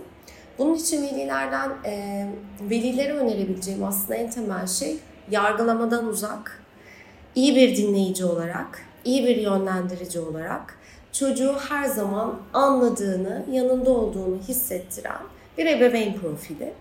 Bunun 0.58 0.74
için 0.74 1.02
velilerden, 1.02 1.70
e, 1.84 2.26
velilere 2.60 3.12
önerebileceğim 3.12 3.84
aslında 3.84 4.14
en 4.14 4.30
temel 4.30 4.66
şey 4.66 4.96
yargılamadan 5.30 6.06
uzak, 6.06 6.62
iyi 7.34 7.56
bir 7.56 7.76
dinleyici 7.76 8.24
olarak, 8.24 8.82
iyi 9.04 9.26
bir 9.26 9.36
yönlendirici 9.36 10.20
olarak 10.20 10.78
çocuğu 11.12 11.54
her 11.68 11.84
zaman 11.84 12.34
anladığını, 12.52 13.44
yanında 13.52 13.90
olduğunu 13.90 14.38
hissettiren 14.48 15.22
bir 15.58 15.66
ebeveyn 15.66 16.14
profili. 16.20 16.72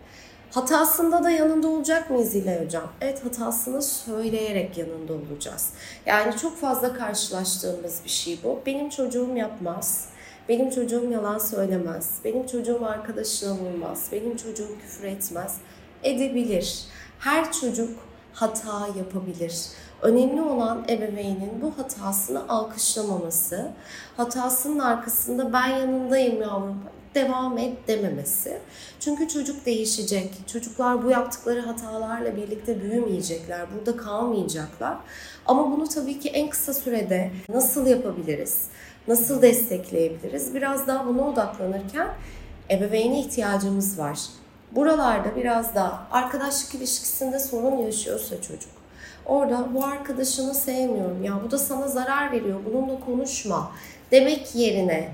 Hatasında 0.51 1.23
da 1.23 1.29
yanında 1.29 1.67
olacak 1.67 2.09
mıyız 2.09 2.35
İlay 2.35 2.65
Hocam? 2.65 2.89
Evet 3.01 3.25
hatasını 3.25 3.81
söyleyerek 3.81 4.77
yanında 4.77 5.13
olacağız. 5.13 5.69
Yani 6.05 6.37
çok 6.37 6.57
fazla 6.57 6.93
karşılaştığımız 6.93 8.01
bir 8.05 8.09
şey 8.09 8.39
bu. 8.43 8.59
Benim 8.65 8.89
çocuğum 8.89 9.35
yapmaz. 9.35 10.05
Benim 10.49 10.69
çocuğum 10.69 11.11
yalan 11.11 11.37
söylemez. 11.37 12.11
Benim 12.25 12.45
çocuğum 12.45 12.85
arkadaşına 12.85 13.53
vurmaz. 13.53 14.07
Benim 14.11 14.37
çocuğum 14.37 14.77
küfür 14.81 15.03
etmez. 15.03 15.57
Edebilir. 16.03 16.85
Her 17.19 17.51
çocuk 17.51 17.89
hata 18.33 18.87
yapabilir. 18.97 19.65
Önemli 20.01 20.41
olan 20.41 20.85
ebeveynin 20.89 21.61
bu 21.61 21.77
hatasını 21.77 22.49
alkışlamaması, 22.49 23.71
hatasının 24.17 24.79
arkasında 24.79 25.53
ben 25.53 25.67
yanındayım 25.67 26.41
yavrum, 26.41 26.83
devam 27.15 27.57
et 27.57 27.87
dememesi. 27.87 28.57
Çünkü 28.99 29.27
çocuk 29.27 29.65
değişecek. 29.65 30.33
Çocuklar 30.47 31.03
bu 31.03 31.09
yaptıkları 31.09 31.61
hatalarla 31.61 32.35
birlikte 32.35 32.81
büyümeyecekler, 32.81 33.67
burada 33.75 33.97
kalmayacaklar. 33.97 34.97
Ama 35.45 35.71
bunu 35.71 35.87
tabii 35.87 36.19
ki 36.19 36.29
en 36.29 36.49
kısa 36.49 36.73
sürede 36.73 37.31
nasıl 37.49 37.87
yapabiliriz? 37.87 38.67
Nasıl 39.07 39.41
destekleyebiliriz? 39.41 40.55
Biraz 40.55 40.87
daha 40.87 41.07
buna 41.07 41.29
odaklanırken 41.29 42.07
ebeveyne 42.69 43.19
ihtiyacımız 43.19 43.99
var. 43.99 44.19
Buralarda 44.71 45.35
biraz 45.35 45.75
daha 45.75 46.07
arkadaşlık 46.11 46.75
ilişkisinde 46.75 47.39
sorun 47.39 47.77
yaşıyorsa 47.77 48.41
çocuk 48.41 48.76
orada 49.27 49.67
bu 49.73 49.85
arkadaşını 49.85 50.53
sevmiyorum 50.53 51.23
ya 51.23 51.39
bu 51.45 51.51
da 51.51 51.57
sana 51.57 51.87
zarar 51.87 52.31
veriyor 52.31 52.59
bununla 52.65 52.99
konuşma 52.99 53.71
demek 54.11 54.55
yerine 54.55 55.11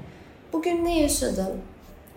bugün 0.53 0.85
ne 0.85 0.99
yaşadın? 0.99 1.51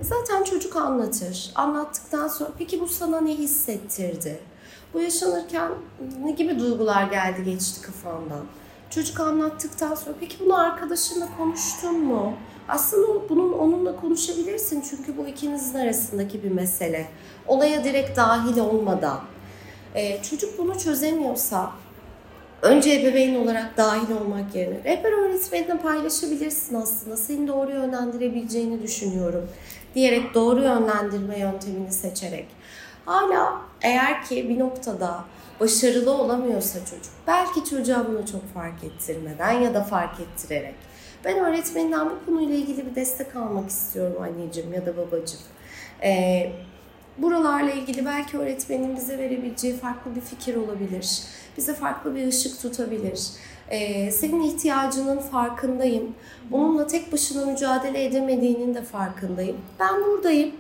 Zaten 0.01 0.45
çocuk 0.45 0.77
anlatır. 0.77 1.53
Anlattıktan 1.55 2.29
sonra 2.29 2.51
peki 2.59 2.81
bu 2.81 2.87
sana 2.87 3.21
ne 3.21 3.35
hissettirdi? 3.35 4.39
Bu 4.95 5.01
yaşanırken 5.01 5.71
ne 6.25 6.31
gibi 6.31 6.59
duygular 6.59 7.03
geldi 7.03 7.45
geçti 7.45 7.83
kafandan? 7.83 8.45
Çocuk 8.91 9.21
anlattıktan 9.21 9.95
sonra 9.95 10.17
peki 10.21 10.37
bunu 10.41 10.59
arkadaşınla 10.59 11.29
konuştun 11.39 12.01
mu? 12.01 12.33
Aslında 12.69 13.29
bunun 13.29 13.53
onunla 13.53 13.97
konuşabilirsin 13.97 14.85
çünkü 14.91 15.17
bu 15.17 15.27
ikinizin 15.27 15.79
arasındaki 15.79 16.43
bir 16.43 16.51
mesele. 16.51 17.07
Olaya 17.47 17.85
direkt 17.85 18.17
dahil 18.17 18.59
olmadan. 18.59 19.21
Ee, 19.95 20.23
çocuk 20.23 20.59
bunu 20.59 20.79
çözemiyorsa 20.79 21.73
önce 22.63 23.01
ebeveyn 23.01 23.35
olarak 23.35 23.77
dahil 23.77 24.11
olmak 24.11 24.55
yerine 24.55 24.85
rehber 24.85 25.13
öğretmenine 25.13 25.79
paylaşabilirsin 25.79 26.75
aslında. 26.75 27.17
Seni 27.17 27.49
doğru 27.49 27.71
yönlendirebileceğini 27.71 28.83
düşünüyorum 28.83 29.49
diyerek 29.95 30.35
doğru 30.35 30.63
yönlendirme 30.63 31.39
yöntemini 31.39 31.93
seçerek. 31.93 32.47
Hala 33.05 33.61
eğer 33.83 34.25
ki 34.25 34.49
bir 34.49 34.59
noktada 34.59 35.25
başarılı 35.61 36.11
olamıyorsa 36.11 36.79
çocuk, 36.79 37.13
belki 37.27 37.65
çocuğa 37.65 38.07
bunu 38.09 38.27
çok 38.27 38.55
fark 38.55 38.85
ettirmeden 38.85 39.53
ya 39.53 39.75
da 39.75 39.85
fark 39.85 40.21
ettirerek 40.21 40.75
ben 41.27 41.39
öğretmeninden 41.39 42.11
bu 42.11 42.27
konuyla 42.27 42.55
ilgili 42.55 42.87
bir 42.87 42.95
destek 42.95 43.37
almak 43.37 43.71
istiyorum 43.71 44.23
anneciğim 44.23 44.73
ya 44.73 44.87
da 44.87 44.97
babacığım. 44.97 45.41
Ee, 46.03 46.53
buralarla 47.19 47.71
ilgili 47.71 48.07
belki 48.07 48.39
öğretmenin 48.39 48.97
bize 48.97 49.19
verebileceği 49.19 49.77
farklı 49.77 50.17
bir 50.17 50.21
fikir 50.21 50.57
olabilir. 50.57 51.23
Bize 51.57 51.75
farklı 51.75 52.15
bir 52.15 52.27
ışık 52.27 52.63
tutabilir. 52.63 53.21
Ee, 53.71 54.11
senin 54.11 54.43
ihtiyacının 54.43 55.19
farkındayım. 55.19 56.15
Bununla 56.51 56.87
tek 56.87 57.13
başına 57.13 57.47
mücadele 57.47 58.05
edemediğinin 58.05 58.75
de 58.75 58.83
farkındayım. 58.83 59.57
Ben 59.81 60.05
buradayım. 60.05 60.55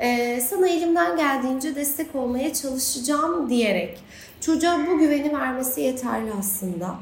Ee, 0.00 0.40
sana 0.40 0.68
elimden 0.68 1.16
geldiğince 1.16 1.74
destek 1.74 2.14
olmaya 2.14 2.52
çalışacağım 2.52 3.50
diyerek 3.50 3.98
çocuğa 4.40 4.78
bu 4.86 4.98
güveni 4.98 5.38
vermesi 5.38 5.80
yeterli 5.80 6.30
aslında. 6.38 6.94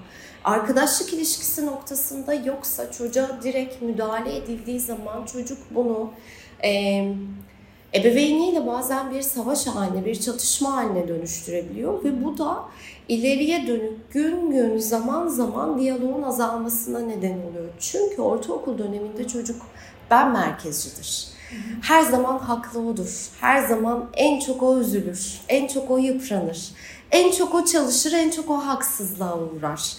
Arkadaşlık 0.44 1.12
ilişkisi 1.12 1.66
noktasında 1.66 2.34
yoksa 2.34 2.92
çocuğa 2.92 3.38
direkt 3.42 3.82
müdahale 3.82 4.36
edildiği 4.36 4.80
zaman 4.80 5.26
çocuk 5.26 5.58
bunu 5.70 6.10
e, 6.64 7.04
ebeveyniyle 7.94 8.66
bazen 8.66 9.10
bir 9.10 9.22
savaş 9.22 9.66
haline, 9.66 10.04
bir 10.04 10.20
çatışma 10.20 10.72
haline 10.72 11.08
dönüştürebiliyor 11.08 12.04
ve 12.04 12.24
bu 12.24 12.38
da 12.38 12.64
ileriye 13.08 13.66
dönük 13.66 14.12
gün 14.12 14.50
gün 14.50 14.78
zaman 14.78 15.28
zaman 15.28 15.78
diyaloğun 15.78 16.22
azalmasına 16.22 17.00
neden 17.00 17.32
oluyor. 17.32 17.72
Çünkü 17.78 18.22
ortaokul 18.22 18.78
döneminde 18.78 19.26
çocuk 19.28 19.62
ben 20.10 20.32
merkezcidir. 20.32 21.34
Her 21.82 22.02
zaman 22.02 22.38
haklı 22.38 22.80
odur. 22.80 23.28
Her 23.40 23.62
zaman 23.62 24.10
en 24.14 24.40
çok 24.40 24.62
o 24.62 24.78
üzülür. 24.78 25.40
En 25.48 25.66
çok 25.66 25.90
o 25.90 25.98
yıpranır. 25.98 26.70
En 27.10 27.30
çok 27.30 27.54
o 27.54 27.64
çalışır, 27.64 28.12
en 28.12 28.30
çok 28.30 28.50
o 28.50 28.54
haksızlığa 28.54 29.38
uğrar. 29.38 29.92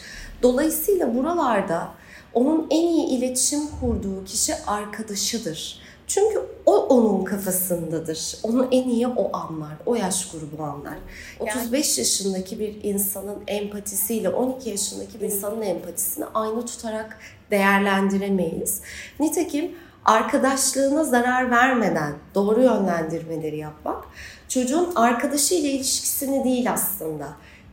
Dolayısıyla 0.44 1.16
buralarda 1.16 1.90
onun 2.34 2.68
en 2.70 2.88
iyi 2.88 3.08
iletişim 3.08 3.62
kurduğu 3.80 4.26
kişi 4.26 4.56
arkadaşıdır. 4.68 5.85
Çünkü 6.08 6.42
o 6.66 6.76
onun 6.76 7.24
kafasındadır. 7.24 8.38
Onu 8.44 8.68
en 8.72 8.90
iyi 8.90 9.08
o 9.08 9.38
anlar. 9.38 9.74
O 9.86 9.96
yaş 9.96 10.32
grubu 10.32 10.64
anlar. 10.64 10.98
35 11.40 11.98
yaşındaki 11.98 12.60
bir 12.60 12.84
insanın 12.84 13.38
empatisiyle 13.48 14.30
12 14.30 14.70
yaşındaki 14.70 15.22
bir 15.22 15.26
insanın 15.26 15.62
empatisini 15.62 16.26
aynı 16.34 16.66
tutarak 16.66 17.18
değerlendiremeyiz. 17.52 18.82
Nitekim 19.20 19.72
arkadaşlığına 20.06 21.04
zarar 21.04 21.52
vermeden 21.52 22.14
doğru 22.36 22.62
yönlendirmeleri 22.62 23.58
yapmak 23.58 24.04
çocuğun 24.50 24.92
arkadaşıyla 24.96 25.70
ilişkisini 25.70 26.44
değil 26.44 26.72
aslında. 26.72 27.28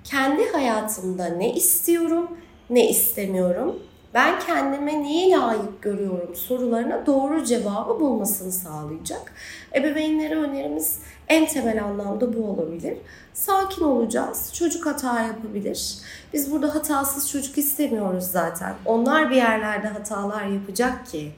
Kendi 0.04 0.52
hayatımda 0.52 1.26
ne 1.26 1.54
istiyorum, 1.54 2.38
ne 2.70 2.90
istemiyorum, 2.90 3.82
ben 4.14 4.40
kendime 4.40 5.02
neyi 5.02 5.30
layık 5.30 5.82
görüyorum 5.82 6.34
sorularına 6.34 7.06
doğru 7.06 7.44
cevabı 7.44 8.00
bulmasını 8.00 8.52
sağlayacak. 8.52 9.32
Ebeveynlere 9.74 10.34
önerimiz 10.34 10.98
en 11.28 11.46
temel 11.46 11.84
anlamda 11.84 12.36
bu 12.36 12.44
olabilir. 12.44 12.96
Sakin 13.34 13.84
olacağız. 13.84 14.50
Çocuk 14.54 14.86
hata 14.86 15.22
yapabilir. 15.22 15.98
Biz 16.32 16.52
burada 16.52 16.74
hatasız 16.74 17.30
çocuk 17.30 17.58
istemiyoruz 17.58 18.24
zaten. 18.24 18.74
Onlar 18.84 19.30
bir 19.30 19.36
yerlerde 19.36 19.88
hatalar 19.88 20.44
yapacak 20.46 21.06
ki 21.06 21.32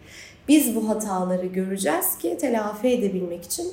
biz 0.49 0.77
bu 0.77 0.89
hataları 0.89 1.47
göreceğiz 1.47 2.19
ki 2.19 2.39
telafi 2.41 2.89
edebilmek 2.89 3.45
için 3.45 3.67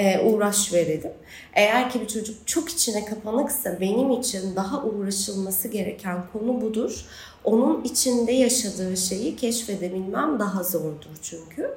e, 0.00 0.20
uğraş 0.20 0.72
verelim. 0.72 1.12
Eğer 1.54 1.90
ki 1.90 2.00
bir 2.00 2.06
çocuk 2.06 2.46
çok 2.46 2.68
içine 2.68 3.04
kapanıksa 3.04 3.80
benim 3.80 4.10
için 4.10 4.56
daha 4.56 4.84
uğraşılması 4.84 5.68
gereken 5.68 6.22
konu 6.32 6.60
budur. 6.60 7.04
Onun 7.44 7.84
içinde 7.84 8.32
yaşadığı 8.32 8.96
şeyi 8.96 9.36
keşfedebilmem 9.36 10.38
daha 10.38 10.62
zordur 10.62 11.16
çünkü. 11.22 11.70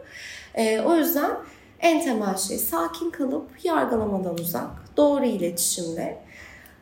E, 0.55 0.81
o 0.81 0.95
yüzden 0.95 1.31
en 1.79 2.03
temel 2.03 2.37
şey 2.37 2.57
sakin 2.57 3.09
kalıp 3.09 3.49
yargılamadan 3.63 4.37
uzak, 4.37 4.97
doğru 4.97 5.25
iletişimle, 5.25 6.17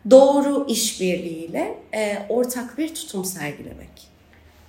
doğru 0.09 0.65
işbirliğiyle 0.67 1.77
e, 1.93 2.17
ortak 2.29 2.77
bir 2.77 2.95
tutum 2.95 3.25
sergilemek. 3.25 4.11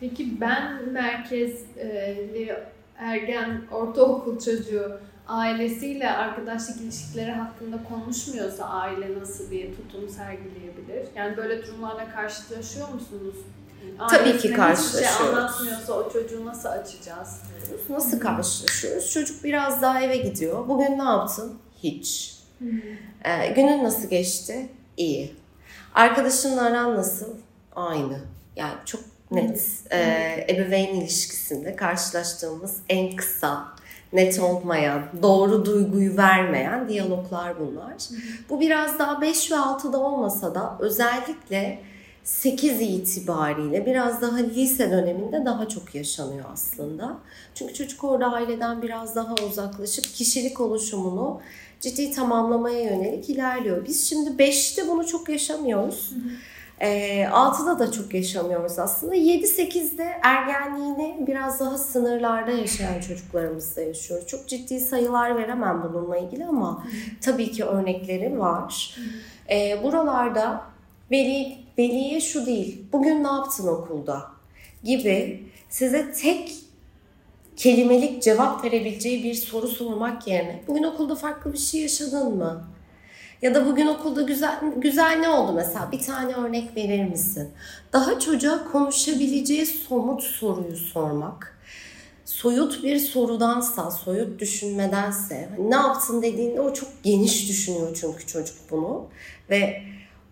Peki 0.01 0.41
ben 0.41 0.89
merkezli 0.89 2.57
ergen 2.99 3.63
ortaokul 3.73 4.39
çocuğu 4.39 5.01
ailesiyle 5.33 6.11
arkadaşlık 6.11 6.81
ilişkileri 6.81 7.31
hakkında 7.31 7.77
konuşmuyorsa 7.89 8.65
aile 8.65 9.21
nasıl 9.21 9.51
bir 9.51 9.75
tutum 9.77 10.09
sergileyebilir? 10.09 11.07
Yani 11.17 11.37
böyle 11.37 11.67
durumlarla 11.67 12.11
karşılaşıyor 12.11 12.89
musunuz? 12.89 13.35
Tabii 14.11 14.39
ki 14.39 14.53
karşılaşıyoruz. 14.53 15.15
Hiçbir 15.15 15.25
şey 15.25 15.29
anlatmıyorsa 15.29 15.93
o 15.93 16.13
çocuğu 16.13 16.47
nasıl 16.47 16.69
açacağız? 16.69 17.41
Nasıl 17.89 18.21
karşılaşıyoruz? 18.21 19.13
Çocuk 19.13 19.45
biraz 19.45 19.83
daha 19.83 20.03
eve 20.03 20.17
gidiyor. 20.17 20.69
Bugün 20.69 20.99
ne 20.99 21.05
yaptın? 21.05 21.59
Hiç. 21.83 22.37
Ee, 23.25 23.47
günün 23.47 23.85
nasıl 23.85 24.09
geçti? 24.09 24.69
İyi. 24.97 25.35
Arkadaşınla 25.95 26.63
aran 26.63 26.97
nasıl? 26.97 27.35
Aynı. 27.77 28.21
Yani 28.57 28.75
çok 28.85 29.01
net. 29.31 29.69
Ee, 29.93 30.47
ebeveyn 30.51 30.95
ilişkisinde 30.95 31.77
karşılaştığımız 31.77 32.77
en 32.89 33.17
kısa, 33.17 33.75
net 34.13 34.41
olmayan, 34.41 35.03
doğru 35.23 35.65
duyguyu 35.65 36.17
vermeyen 36.17 36.89
diyaloglar 36.89 37.61
bunlar. 37.61 37.97
Bu 38.51 38.61
biraz 38.61 38.99
daha 38.99 39.21
5 39.21 39.51
ve 39.51 39.55
6'da 39.55 39.99
olmasa 39.99 40.55
da 40.55 40.77
özellikle 40.81 41.79
8 42.25 42.81
itibariyle 42.81 43.87
biraz 43.87 44.23
daha 44.23 44.37
lise 44.37 44.91
döneminde 44.91 45.45
daha 45.45 45.69
çok 45.69 45.95
yaşanıyor 45.95 46.45
aslında. 46.53 47.19
Çünkü 47.55 47.75
çocuk 47.75 48.05
orada 48.05 48.33
aileden 48.33 48.83
biraz 48.83 49.17
daha 49.17 49.35
uzaklaşıp 49.51 50.05
kişilik 50.05 50.61
oluşumunu 50.61 51.41
ciddi 51.81 52.11
tamamlamaya 52.11 52.83
yönelik 52.83 53.31
ilerliyor. 53.31 53.87
Biz 53.87 54.09
şimdi 54.09 54.31
5'te 54.31 54.89
bunu 54.89 55.07
çok 55.07 55.29
yaşamıyoruz. 55.29 56.11
Hı 56.11 56.15
hı. 56.15 56.33
E, 56.81 57.23
6'da 57.25 57.79
da 57.79 57.93
çok 57.93 58.15
yaşamıyoruz 58.15 58.79
aslında. 58.79 59.17
7-8'de 59.17 60.07
ergenliğini 60.23 61.17
biraz 61.27 61.61
daha 61.61 61.79
sınırlarda 61.79 62.51
yaşayan 62.51 63.01
çocuklarımızda 63.01 63.81
yaşıyoruz. 63.81 64.27
Çok 64.27 64.49
ciddi 64.49 64.81
sayılar 64.81 65.37
veremem 65.37 65.83
bununla 65.89 66.19
ilgili 66.19 66.47
ama 66.47 66.85
tabii 67.21 67.51
ki 67.51 67.65
örnekleri 67.65 68.39
var. 68.39 68.97
E, 69.51 69.83
buralarda 69.83 70.65
veli, 71.11 71.59
veliye 71.79 72.21
şu 72.21 72.47
değil, 72.47 72.85
bugün 72.93 73.25
ne 73.25 73.29
yaptın 73.29 73.67
okulda 73.67 74.23
gibi 74.85 75.43
size 75.69 76.13
tek 76.13 76.55
kelimelik 77.57 78.23
cevap 78.23 78.65
verebileceği 78.65 79.25
bir 79.25 79.35
soru 79.35 79.69
sormak 79.69 80.27
yerine 80.27 80.63
bugün 80.69 80.83
okulda 80.83 81.15
farklı 81.15 81.53
bir 81.53 81.59
şey 81.59 81.81
yaşadın 81.81 82.37
mı? 82.37 82.65
Ya 83.43 83.55
da 83.55 83.67
bugün 83.67 83.87
okulda 83.87 84.23
güzel 84.23 84.61
güzel 84.77 85.19
ne 85.21 85.29
oldu 85.29 85.53
mesela? 85.53 85.93
Bir 85.93 86.01
tane 86.01 86.35
örnek 86.35 86.77
verir 86.77 87.05
misin? 87.05 87.51
Daha 87.93 88.19
çocuğa 88.19 88.73
konuşabileceği 88.73 89.67
somut 89.67 90.23
soruyu 90.23 90.77
sormak. 90.77 91.59
Soyut 92.25 92.85
bir 92.85 92.99
sorudansa, 92.99 93.91
soyut 93.91 94.41
düşünmedense, 94.41 95.49
hani 95.57 95.71
ne 95.71 95.75
yaptın 95.75 96.23
dediğinde 96.23 96.61
o 96.61 96.73
çok 96.73 96.89
geniş 97.03 97.49
düşünüyor 97.49 97.99
çünkü 98.01 98.27
çocuk 98.27 98.57
bunu. 98.71 99.07
Ve 99.51 99.83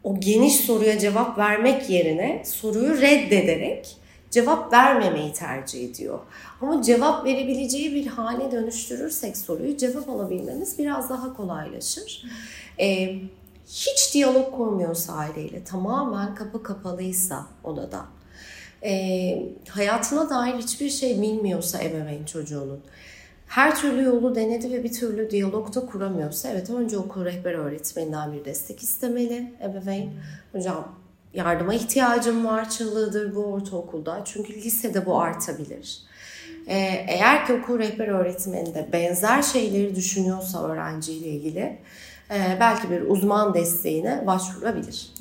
o 0.05 0.21
geniş 0.21 0.57
soruya 0.57 0.99
cevap 0.99 1.39
vermek 1.39 1.91
yerine 1.91 2.43
soruyu 2.45 3.01
reddederek 3.01 3.97
cevap 4.31 4.73
vermemeyi 4.73 5.33
tercih 5.33 5.91
ediyor. 5.91 6.19
Ama 6.61 6.83
cevap 6.83 7.25
verebileceği 7.25 7.95
bir 7.95 8.07
hale 8.07 8.53
dönüştürürsek 8.53 9.37
soruyu 9.37 9.77
cevap 9.77 10.09
alabilmemiz 10.09 10.79
biraz 10.79 11.11
daha 11.11 11.37
kolaylaşır. 11.37 12.25
Ee, 12.81 13.19
hiç 13.67 14.15
diyalog 14.15 14.57
kurmuyorsa 14.57 15.13
aileyle, 15.13 15.65
tamamen 15.65 16.35
kapı 16.35 16.63
kapalıysa 16.63 17.47
odada, 17.65 18.05
e, 18.85 18.93
hayatına 19.69 20.31
dair 20.31 20.55
hiçbir 20.55 20.91
şey 20.91 21.23
bilmiyorsa 21.23 21.83
ebeveyn 21.83 22.25
çocuğunun, 22.25 22.81
her 23.47 23.77
türlü 23.77 24.03
yolu 24.03 24.35
denedi 24.35 24.73
ve 24.73 24.85
bir 24.85 24.93
türlü 24.93 25.31
diyalogda 25.31 25.87
kuramıyorsa 25.87 26.49
evet 26.49 26.71
önce 26.71 26.99
okul 26.99 27.25
rehber 27.25 27.55
öğretmeninden 27.55 28.33
bir 28.33 28.45
destek 28.45 28.83
istemeli 28.83 29.53
ebeveyn. 29.63 30.11
Hocam 30.53 30.95
yardıma 31.35 31.75
ihtiyacım 31.75 32.45
var 32.45 32.71
çığlığıdır 32.71 33.35
bu 33.35 33.45
ortaokulda. 33.45 34.23
Çünkü 34.25 34.55
lisede 34.55 35.07
bu 35.07 35.21
artabilir. 35.21 36.03
Ee, 36.67 37.05
eğer 37.09 37.47
ki 37.47 37.53
okul 37.53 37.79
rehber 37.79 38.09
öğretmeni 38.09 38.75
de 38.75 38.89
benzer 38.93 39.43
şeyleri 39.43 39.97
düşünüyorsa 39.97 40.69
öğrenciyle 40.69 41.29
ilgili 41.29 41.61
e, 41.61 41.79
belki 42.61 42.91
bir 42.91 43.01
uzman 43.01 43.55
desteğine 43.55 44.27
başvurabilir. 44.27 45.13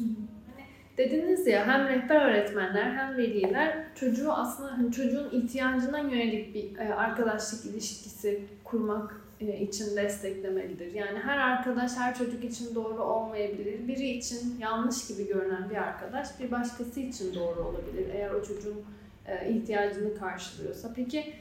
Dediniz 1.00 1.48
ya 1.48 1.68
hem 1.68 1.88
rehber 1.88 2.30
öğretmenler 2.30 2.92
hem 2.92 3.18
veliler 3.18 3.84
çocuğu 3.96 4.34
aslında 4.34 4.78
hani 4.78 4.92
çocuğun 4.92 5.30
ihtiyacına 5.32 6.00
yönelik 6.00 6.56
bir 6.56 6.78
e, 6.78 6.94
arkadaşlık 6.94 7.66
ilişkisi 7.66 8.42
kurmak 8.64 9.22
e, 9.42 9.60
için 9.60 9.98
desteklemelidir. 9.98 10.94
Yani 10.94 11.20
her 11.20 11.38
arkadaş 11.38 11.92
her 11.98 12.16
çocuk 12.16 12.44
için 12.44 12.76
doğru 12.76 13.04
olmayabilir. 13.04 13.88
Biri 13.88 14.10
için 14.10 14.60
yanlış 14.60 15.08
gibi 15.08 15.28
görünen 15.28 15.70
bir 15.70 15.76
arkadaş 15.76 16.40
bir 16.40 16.52
başkası 16.52 17.00
için 17.00 17.36
doğru 17.36 17.62
olabilir. 17.62 18.08
Eğer 18.14 18.32
o 18.32 18.44
çocuğun 18.44 18.86
e, 19.28 19.50
ihtiyacını 19.50 20.20
karşılıyorsa. 20.20 20.94
Peki 20.96 21.34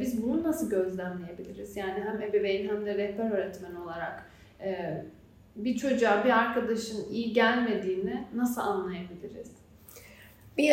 biz 0.00 0.22
bunu 0.22 0.42
nasıl 0.42 0.70
gözlemleyebiliriz? 0.70 1.76
Yani 1.76 2.04
hem 2.04 2.22
ebeveyn 2.22 2.68
hem 2.68 2.86
de 2.86 2.94
rehber 2.94 3.30
öğretmen 3.30 3.74
olarak 3.74 4.24
bir 5.56 5.76
çocuğa 5.76 6.24
bir 6.24 6.30
arkadaşın 6.30 7.12
iyi 7.12 7.32
gelmediğini 7.32 8.24
nasıl 8.34 8.60
anlayabiliriz? 8.60 9.50
Bir 10.58 10.72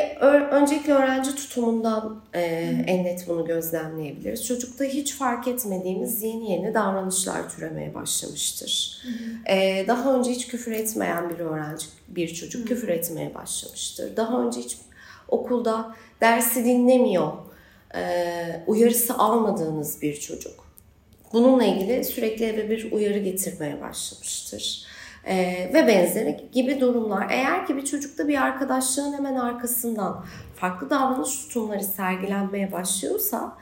öncelikle 0.52 0.94
öğrenci 0.94 1.36
tutumundan 1.36 2.22
e, 2.34 2.42
en 2.88 3.04
net 3.04 3.28
bunu 3.28 3.46
gözlemleyebiliriz. 3.46 4.46
Çocukta 4.46 4.84
hiç 4.84 5.16
fark 5.16 5.48
etmediğimiz 5.48 6.24
yeni 6.24 6.52
yeni 6.52 6.74
davranışlar 6.74 7.50
türemeye 7.50 7.94
başlamıştır. 7.94 9.02
E, 9.50 9.86
daha 9.88 10.16
önce 10.16 10.32
hiç 10.32 10.48
küfür 10.48 10.72
etmeyen 10.72 11.30
bir 11.30 11.40
öğrenci, 11.40 11.86
bir 12.08 12.34
çocuk 12.34 12.68
küfür 12.68 12.88
etmeye 12.88 13.36
başlamıştır. 13.36 14.18
Daha 14.18 14.42
önce 14.42 14.60
hiç 14.60 14.78
okulda 15.28 15.96
dersi 16.22 16.66
dinlemiyor, 16.66 17.32
e, 17.96 18.64
uyarısı 18.68 19.14
almadığınız 19.14 20.02
bir 20.02 20.20
çocuk 20.20 20.67
bununla 21.34 21.64
ilgili 21.64 22.04
sürekli 22.04 22.46
eve 22.46 22.70
bir 22.70 22.92
uyarı 22.92 23.18
getirmeye 23.20 23.82
başlamıştır. 23.82 24.88
Ee, 25.26 25.70
ve 25.74 25.88
benzeri 25.88 26.50
gibi 26.52 26.80
durumlar. 26.80 27.28
Eğer 27.30 27.68
ki 27.68 27.78
bir 27.78 27.86
çocukta 27.86 28.28
bir 28.28 28.42
arkadaşlığın 28.42 29.14
hemen 29.14 29.36
arkasından 29.36 30.26
farklı 30.56 30.90
davranış 30.90 31.40
tutumları 31.40 31.84
sergilenmeye 31.84 32.72
başlıyorsa 32.72 33.58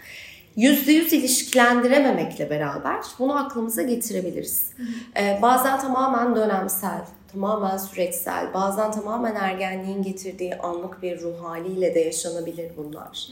yüzde 0.55 0.91
yüz 0.91 1.13
ilişkilendirememekle 1.13 2.49
beraber 2.49 2.99
bunu 3.19 3.37
aklımıza 3.37 3.81
getirebiliriz. 3.81 4.69
Ee, 5.17 5.39
bazen 5.41 5.79
tamamen 5.79 6.35
dönemsel, 6.35 7.01
tamamen 7.35 7.77
süreçsel, 7.77 8.53
bazen 8.53 8.91
tamamen 8.91 9.35
ergenliğin 9.35 10.03
getirdiği 10.03 10.55
anlık 10.55 11.01
bir 11.01 11.21
ruh 11.21 11.43
haliyle 11.43 11.95
de 11.95 11.99
yaşanabilir 11.99 12.71
bunlar. 12.77 13.27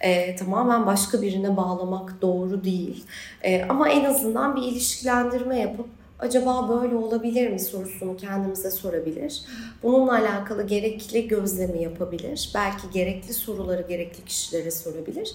Ee, 0.00 0.36
tamamen 0.36 0.86
başka 0.86 1.22
birine 1.22 1.56
bağlamak 1.56 2.22
doğru 2.22 2.64
değil. 2.64 3.04
Ee, 3.42 3.64
ama 3.68 3.88
en 3.88 4.04
azından 4.04 4.56
bir 4.56 4.62
ilişkilendirme 4.62 5.58
yapıp 5.58 5.86
acaba 6.18 6.68
böyle 6.68 6.94
olabilir 6.94 7.50
mi 7.50 7.60
sorusunu 7.60 8.16
kendimize 8.16 8.70
sorabilir. 8.70 9.42
Bununla 9.82 10.12
alakalı 10.12 10.66
gerekli 10.66 11.28
gözlemi 11.28 11.82
yapabilir. 11.82 12.50
Belki 12.54 12.90
gerekli 12.92 13.34
soruları 13.34 13.82
gerekli 13.82 14.24
kişilere 14.24 14.70
sorabilir. 14.70 15.34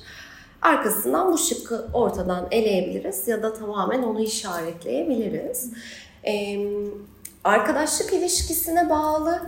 Arkasından 0.62 1.34
bu 1.34 1.38
şıkkı 1.38 1.88
ortadan 1.94 2.48
eleyebiliriz 2.52 3.28
ya 3.28 3.44
da 3.44 3.54
tamamen 3.54 4.04
onu 4.04 4.22
işaretleyebiliriz. 4.22 5.72
Ee, 6.28 6.68
arkadaşlık 7.48 8.14
ilişkisine 8.14 8.90
bağlı 8.90 9.42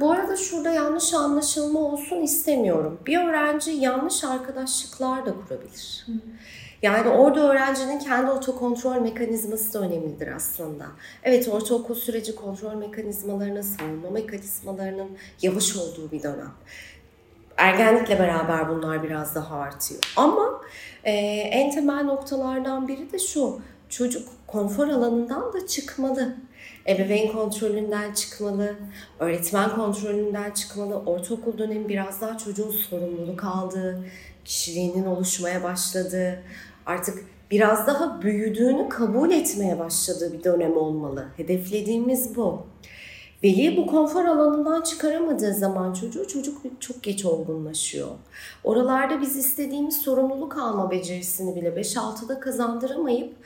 bu 0.00 0.12
arada 0.12 0.36
şurada 0.36 0.70
yanlış 0.70 1.14
anlaşılma 1.14 1.80
olsun 1.80 2.20
istemiyorum. 2.20 2.98
Bir 3.06 3.18
öğrenci 3.18 3.70
yanlış 3.70 4.24
arkadaşlıklar 4.24 5.26
da 5.26 5.34
kurabilir. 5.34 6.06
Hı. 6.06 6.12
Yani 6.82 7.08
orada 7.08 7.40
öğrencinin 7.40 7.98
kendi 7.98 8.30
otokontrol 8.30 9.00
mekanizması 9.00 9.74
da 9.74 9.78
önemlidir 9.78 10.28
aslında. 10.36 10.86
Evet 11.22 11.48
ortaokul 11.48 11.94
süreci 11.94 12.34
kontrol 12.34 12.74
mekanizmalarının, 12.74 13.62
savunma 13.62 14.10
mekanizmalarının 14.10 15.08
yavaş 15.42 15.76
olduğu 15.76 16.12
bir 16.12 16.22
dönem. 16.22 16.52
Ergenlikle 17.56 18.18
beraber 18.18 18.68
bunlar 18.68 19.02
biraz 19.02 19.34
daha 19.34 19.56
artıyor. 19.56 20.12
Ama 20.16 20.60
e, 21.04 21.12
en 21.50 21.70
temel 21.70 22.04
noktalardan 22.04 22.88
biri 22.88 23.12
de 23.12 23.18
şu. 23.18 23.60
Çocuk 23.88 24.28
konfor 24.46 24.88
alanından 24.88 25.52
da 25.52 25.66
çıkmalı. 25.66 26.36
Ebeveyn 26.90 27.32
kontrolünden 27.32 28.12
çıkmalı, 28.12 28.74
öğretmen 29.18 29.74
kontrolünden 29.74 30.50
çıkmalı. 30.50 30.94
Ortaokul 30.94 31.58
dönemi 31.58 31.88
biraz 31.88 32.20
daha 32.20 32.38
çocuğun 32.38 32.70
sorumluluk 32.70 33.44
aldığı, 33.44 34.04
kişiliğinin 34.44 35.06
oluşmaya 35.06 35.62
başladığı, 35.62 36.42
artık 36.86 37.24
biraz 37.50 37.86
daha 37.86 38.22
büyüdüğünü 38.22 38.88
kabul 38.88 39.30
etmeye 39.30 39.78
başladığı 39.78 40.32
bir 40.32 40.44
dönem 40.44 40.76
olmalı. 40.76 41.26
Hedeflediğimiz 41.36 42.36
bu. 42.36 42.62
Veli 43.42 43.76
bu 43.76 43.86
konfor 43.86 44.24
alanından 44.24 44.82
çıkaramadığı 44.82 45.54
zaman 45.54 45.92
çocuğu 45.92 46.28
çocuk 46.28 46.62
çok 46.80 47.02
geç 47.02 47.24
olgunlaşıyor. 47.24 48.08
Oralarda 48.64 49.20
biz 49.20 49.36
istediğimiz 49.36 49.96
sorumluluk 49.96 50.56
alma 50.56 50.90
becerisini 50.90 51.56
bile 51.56 51.68
5-6'da 51.68 52.40
kazandıramayıp 52.40 53.36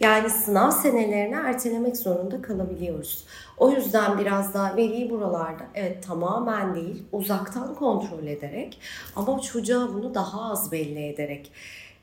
yani 0.00 0.30
sınav 0.30 0.70
senelerini 0.70 1.34
ertelemek 1.34 1.96
zorunda 1.96 2.42
kalabiliyoruz. 2.42 3.24
O 3.58 3.70
yüzden 3.70 4.18
biraz 4.18 4.54
daha 4.54 4.76
veli 4.76 5.10
buralarda 5.10 5.62
evet 5.74 6.06
tamamen 6.06 6.74
değil 6.74 7.02
uzaktan 7.12 7.74
kontrol 7.74 8.26
ederek 8.26 8.80
ama 9.16 9.40
çocuğa 9.40 9.88
bunu 9.94 10.14
daha 10.14 10.52
az 10.52 10.72
belli 10.72 11.06
ederek 11.06 11.52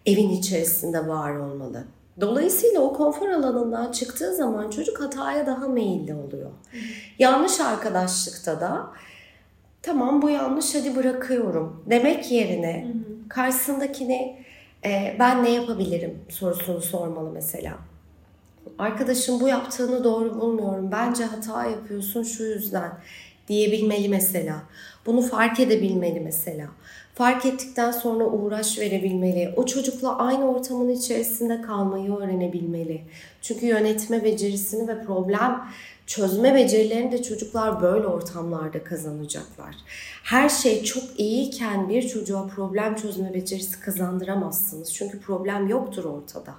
evin 0.05 0.29
içerisinde 0.29 1.07
var 1.07 1.35
olmalı. 1.35 1.83
Dolayısıyla 2.21 2.81
o 2.81 2.93
konfor 2.93 3.29
alanından 3.29 3.91
çıktığı 3.91 4.35
zaman 4.35 4.69
çocuk 4.69 5.01
hataya 5.01 5.45
daha 5.45 5.67
meyilli 5.67 6.13
oluyor. 6.13 6.49
Hı. 6.71 6.77
Yanlış 7.19 7.59
arkadaşlıkta 7.59 8.61
da 8.61 8.87
tamam 9.81 10.21
bu 10.21 10.29
yanlış 10.29 10.75
hadi 10.75 10.95
bırakıyorum 10.95 11.83
demek 11.89 12.31
yerine 12.31 12.85
hı 12.87 12.89
hı. 12.89 13.29
karşısındakini 13.29 14.46
e, 14.85 15.15
ben 15.19 15.43
ne 15.43 15.49
yapabilirim 15.49 16.19
sorusunu 16.29 16.81
sormalı 16.81 17.31
mesela. 17.33 17.77
Arkadaşım 18.79 19.39
bu 19.39 19.47
yaptığını 19.47 20.03
doğru 20.03 20.41
bulmuyorum. 20.41 20.91
Bence 20.91 21.23
hata 21.23 21.65
yapıyorsun 21.65 22.23
şu 22.23 22.43
yüzden 22.43 22.91
diyebilmeli 23.47 24.09
mesela. 24.09 24.63
Bunu 25.05 25.21
fark 25.21 25.59
edebilmeli 25.59 26.19
mesela 26.19 26.67
fark 27.17 27.45
ettikten 27.45 27.91
sonra 27.91 28.25
uğraş 28.25 28.79
verebilmeli. 28.79 29.53
O 29.55 29.65
çocukla 29.65 30.17
aynı 30.17 30.51
ortamın 30.51 30.89
içerisinde 30.89 31.61
kalmayı 31.61 32.15
öğrenebilmeli. 32.15 33.01
Çünkü 33.41 33.65
yönetme 33.65 34.23
becerisini 34.23 34.87
ve 34.87 35.03
problem 35.03 35.61
çözme 36.07 36.55
becerilerini 36.55 37.11
de 37.11 37.23
çocuklar 37.23 37.81
böyle 37.81 38.07
ortamlarda 38.07 38.83
kazanacaklar. 38.83 39.75
Her 40.23 40.49
şey 40.49 40.83
çok 40.83 41.03
iyiyken 41.17 41.89
bir 41.89 42.07
çocuğa 42.07 42.47
problem 42.47 42.95
çözme 42.95 43.33
becerisi 43.33 43.79
kazandıramazsınız. 43.79 44.93
Çünkü 44.93 45.19
problem 45.19 45.67
yoktur 45.67 46.03
ortada. 46.03 46.53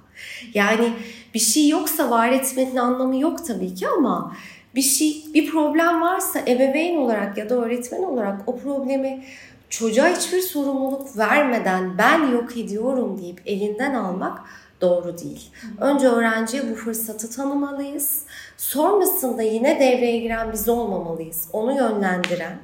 Yani 0.53 0.93
bir 1.33 1.39
şey 1.39 1.69
yoksa 1.69 2.09
var 2.09 2.31
etmenin 2.31 2.75
anlamı 2.75 3.19
yok 3.19 3.45
tabii 3.45 3.75
ki 3.75 3.87
ama 3.87 4.35
bir 4.75 4.81
şey 4.81 5.25
bir 5.33 5.51
problem 5.51 6.01
varsa 6.01 6.39
ebeveyn 6.39 6.97
olarak 6.97 7.37
ya 7.37 7.49
da 7.49 7.55
öğretmen 7.55 8.03
olarak 8.03 8.41
o 8.47 8.59
problemi 8.59 9.23
çocuğa 9.69 10.07
hiçbir 10.07 10.41
sorumluluk 10.41 11.17
vermeden 11.17 11.97
ben 11.97 12.31
yok 12.31 12.57
ediyorum 12.57 13.21
deyip 13.21 13.41
elinden 13.45 13.93
almak 13.93 14.39
doğru 14.81 15.17
değil. 15.17 15.51
Önce 15.81 16.07
öğrenciye 16.07 16.71
bu 16.71 16.75
fırsatı 16.75 17.29
tanımalıyız. 17.29 18.23
Sonrasında 18.57 19.41
yine 19.41 19.79
devreye 19.79 20.17
giren 20.17 20.53
biz 20.53 20.69
olmamalıyız. 20.69 21.47
Onu 21.53 21.77
yönlendiren, 21.77 22.57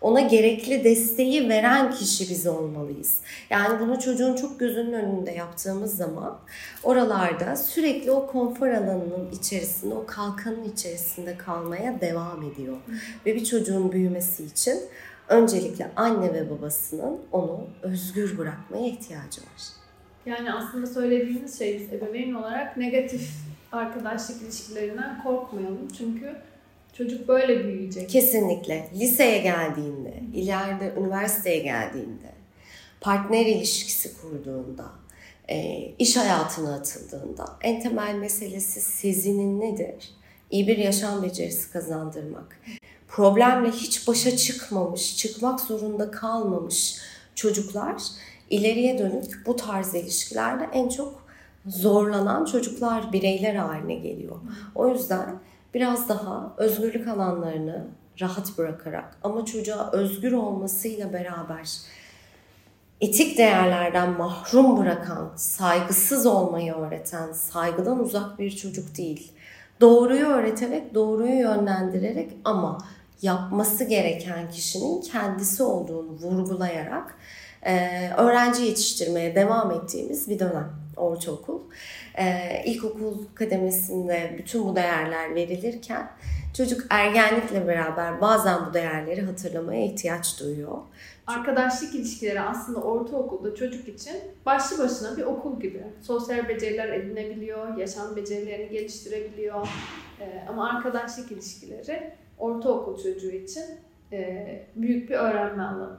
ona 0.00 0.20
gerekli 0.20 0.84
desteği 0.84 1.48
veren 1.48 1.90
kişi 1.90 2.30
biz 2.30 2.46
olmalıyız. 2.46 3.16
Yani 3.50 3.80
bunu 3.80 4.00
çocuğun 4.00 4.36
çok 4.36 4.60
gözünün 4.60 4.92
önünde 4.92 5.30
yaptığımız 5.30 5.96
zaman 5.96 6.38
oralarda 6.82 7.56
sürekli 7.56 8.10
o 8.10 8.26
konfor 8.26 8.68
alanının 8.68 9.30
içerisinde, 9.32 9.94
o 9.94 10.06
kalkanın 10.06 10.64
içerisinde 10.64 11.36
kalmaya 11.36 12.00
devam 12.00 12.42
ediyor. 12.42 12.76
Ve 13.26 13.34
bir 13.34 13.44
çocuğun 13.44 13.92
büyümesi 13.92 14.44
için 14.44 14.78
öncelikle 15.28 15.90
anne 15.96 16.34
ve 16.34 16.50
babasının 16.50 17.18
onu 17.32 17.60
özgür 17.82 18.38
bırakmaya 18.38 18.86
ihtiyacı 18.86 19.40
var. 19.40 19.77
Yani 20.26 20.52
aslında 20.52 20.86
söylediğimiz 20.86 21.58
şey 21.58 21.80
biz 21.80 21.92
ebeveyn 21.92 22.34
olarak 22.34 22.76
negatif 22.76 23.30
arkadaşlık 23.72 24.42
ilişkilerinden 24.42 25.22
korkmayalım. 25.22 25.88
Çünkü 25.98 26.36
çocuk 26.92 27.28
böyle 27.28 27.64
büyüyecek. 27.64 28.10
Kesinlikle. 28.10 28.88
Liseye 28.94 29.38
geldiğinde, 29.38 30.14
ileride 30.34 30.92
üniversiteye 30.98 31.58
geldiğinde, 31.58 32.32
partner 33.00 33.46
ilişkisi 33.46 34.20
kurduğunda, 34.20 34.84
e, 35.48 35.88
iş 35.98 36.16
hayatına 36.16 36.74
atıldığında 36.74 37.56
en 37.60 37.82
temel 37.82 38.14
meselesi 38.14 38.80
sezinin 38.80 39.60
nedir? 39.60 40.14
İyi 40.50 40.68
bir 40.68 40.78
yaşam 40.78 41.22
becerisi 41.22 41.72
kazandırmak 41.72 42.60
problemle 43.08 43.70
hiç 43.70 44.08
başa 44.08 44.36
çıkmamış, 44.36 45.16
çıkmak 45.16 45.60
zorunda 45.60 46.10
kalmamış 46.10 46.96
çocuklar 47.34 48.02
ileriye 48.50 48.98
dönük 48.98 49.46
bu 49.46 49.56
tarz 49.56 49.94
ilişkilerde 49.94 50.68
en 50.72 50.88
çok 50.88 51.28
zorlanan 51.66 52.44
çocuklar, 52.44 53.12
bireyler 53.12 53.54
haline 53.54 53.94
geliyor. 53.94 54.36
O 54.74 54.88
yüzden 54.88 55.38
biraz 55.74 56.08
daha 56.08 56.54
özgürlük 56.56 57.08
alanlarını 57.08 57.86
rahat 58.20 58.58
bırakarak 58.58 59.16
ama 59.22 59.44
çocuğa 59.44 59.90
özgür 59.92 60.32
olmasıyla 60.32 61.12
beraber 61.12 61.68
etik 63.00 63.38
değerlerden 63.38 64.10
mahrum 64.10 64.76
bırakan, 64.76 65.32
saygısız 65.36 66.26
olmayı 66.26 66.74
öğreten, 66.74 67.32
saygıdan 67.32 67.98
uzak 67.98 68.38
bir 68.38 68.50
çocuk 68.50 68.96
değil. 68.96 69.32
Doğruyu 69.80 70.26
öğreterek, 70.26 70.94
doğruyu 70.94 71.34
yönlendirerek 71.34 72.32
ama 72.44 72.78
yapması 73.22 73.84
gereken 73.84 74.50
kişinin 74.50 75.00
kendisi 75.00 75.62
olduğunu 75.62 76.10
vurgulayarak 76.10 77.14
e, 77.62 78.10
öğrenci 78.16 78.62
yetiştirmeye 78.62 79.34
devam 79.34 79.70
ettiğimiz 79.70 80.30
bir 80.30 80.38
dönem 80.38 80.72
ortaokul. 80.96 81.60
E, 82.14 82.62
ilkokul 82.64 83.14
kademesinde 83.34 84.34
bütün 84.38 84.64
bu 84.64 84.76
değerler 84.76 85.34
verilirken 85.34 86.10
çocuk 86.56 86.86
ergenlikle 86.90 87.66
beraber 87.66 88.20
bazen 88.20 88.66
bu 88.66 88.74
değerleri 88.74 89.22
hatırlamaya 89.22 89.84
ihtiyaç 89.84 90.40
duyuyor. 90.40 90.78
Arkadaşlık 91.26 91.94
ilişkileri 91.94 92.40
aslında 92.40 92.80
ortaokulda 92.80 93.54
çocuk 93.54 93.88
için 93.88 94.16
başlı 94.46 94.84
başına 94.84 95.16
bir 95.16 95.22
okul 95.22 95.60
gibi. 95.60 95.82
Sosyal 96.02 96.48
beceriler 96.48 96.88
edinebiliyor, 96.88 97.76
yaşam 97.76 98.16
becerilerini 98.16 98.70
geliştirebiliyor. 98.70 99.68
Ee, 100.20 100.44
ama 100.48 100.70
arkadaşlık 100.70 101.32
ilişkileri 101.32 102.12
ortaokul 102.38 103.02
çocuğu 103.02 103.30
için 103.30 103.64
e, 104.12 104.46
büyük 104.76 105.10
bir 105.10 105.14
öğrenme 105.14 105.62
alanı. 105.62 105.98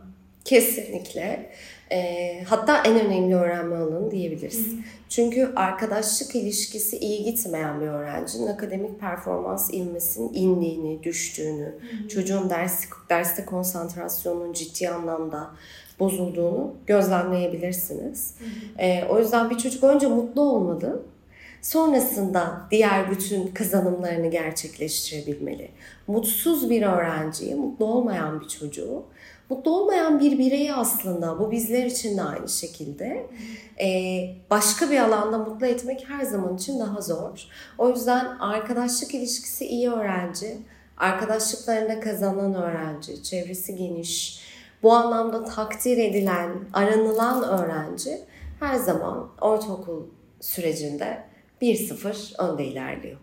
Kesinlikle. 0.50 1.50
E, 1.92 2.44
hatta 2.44 2.84
en 2.84 3.00
önemli 3.00 3.36
öğrenme 3.36 3.76
alanı 3.76 4.12
diyebiliriz. 4.12 4.68
Hı 4.68 4.72
hı. 4.72 4.76
Çünkü 5.10 5.54
arkadaşlık 5.56 6.36
ilişkisi 6.36 6.98
iyi 6.98 7.24
gitmeyen 7.24 7.82
bir 7.82 7.88
öğrencinin 7.88 8.48
akademik 8.48 9.00
performans 9.00 9.70
inmesinin 9.74 10.34
indiğini, 10.34 11.04
düştüğünü, 11.04 11.66
hı 11.66 12.04
hı. 12.04 12.08
çocuğun 12.08 12.50
ders, 12.50 12.86
derste 13.10 13.46
konsantrasyonunun 13.46 14.54
ciddi 14.54 14.90
anlamda 14.90 15.52
bozulduğunu 16.00 16.76
gözlemleyebilirsiniz. 16.88 18.34
Hı 18.40 18.46
hı. 18.46 18.82
E, 18.86 19.06
o 19.10 19.20
yüzden 19.20 19.50
bir 19.50 19.58
çocuk 19.58 19.84
önce 19.84 20.08
mutlu 20.08 20.42
olmalı. 20.42 21.04
Sonrasında 21.62 22.62
diğer 22.72 23.12
bütün 23.12 23.48
kazanımlarını 23.48 24.28
gerçekleştirebilmeli. 24.28 25.72
Mutsuz 26.08 26.70
bir 26.70 26.82
öğrenciyi, 26.82 27.56
mutlu 27.56 27.86
olmayan 27.86 28.42
bir 28.42 28.48
çocuğu, 28.48 29.04
mutlu 29.50 29.72
olmayan 29.72 30.20
bir 30.20 30.40
bireyi 30.40 30.74
aslında 30.74 31.40
bu 31.40 31.52
bizler 31.52 31.86
için 31.86 32.18
de 32.18 32.22
aynı 32.22 32.50
şekilde 32.50 33.28
başka 34.50 34.90
bir 34.90 35.00
alanda 35.00 35.38
mutlu 35.38 35.66
etmek 35.66 36.10
her 36.10 36.26
zaman 36.26 36.56
için 36.56 36.80
daha 36.80 37.02
zor. 37.02 37.48
O 37.78 37.90
yüzden 37.90 38.26
arkadaşlık 38.26 39.16
ilişkisi 39.16 39.66
iyi 39.66 39.90
öğrenci, 39.90 40.58
arkadaşlıklarında 40.98 42.00
kazanan 42.00 42.54
öğrenci, 42.54 43.24
çevresi 43.24 43.76
geniş, 43.76 44.40
bu 44.84 44.94
anlamda 44.94 45.46
takdir 45.46 45.98
edilen, 45.98 46.52
aranılan 46.74 47.44
öğrenci 47.44 48.20
her 48.60 48.76
zaman 48.76 49.30
ortaokul 49.42 50.04
sürecinde 50.42 51.24
1-0 51.62 52.44
önde 52.44 52.66
ilerliyor. 52.66 53.18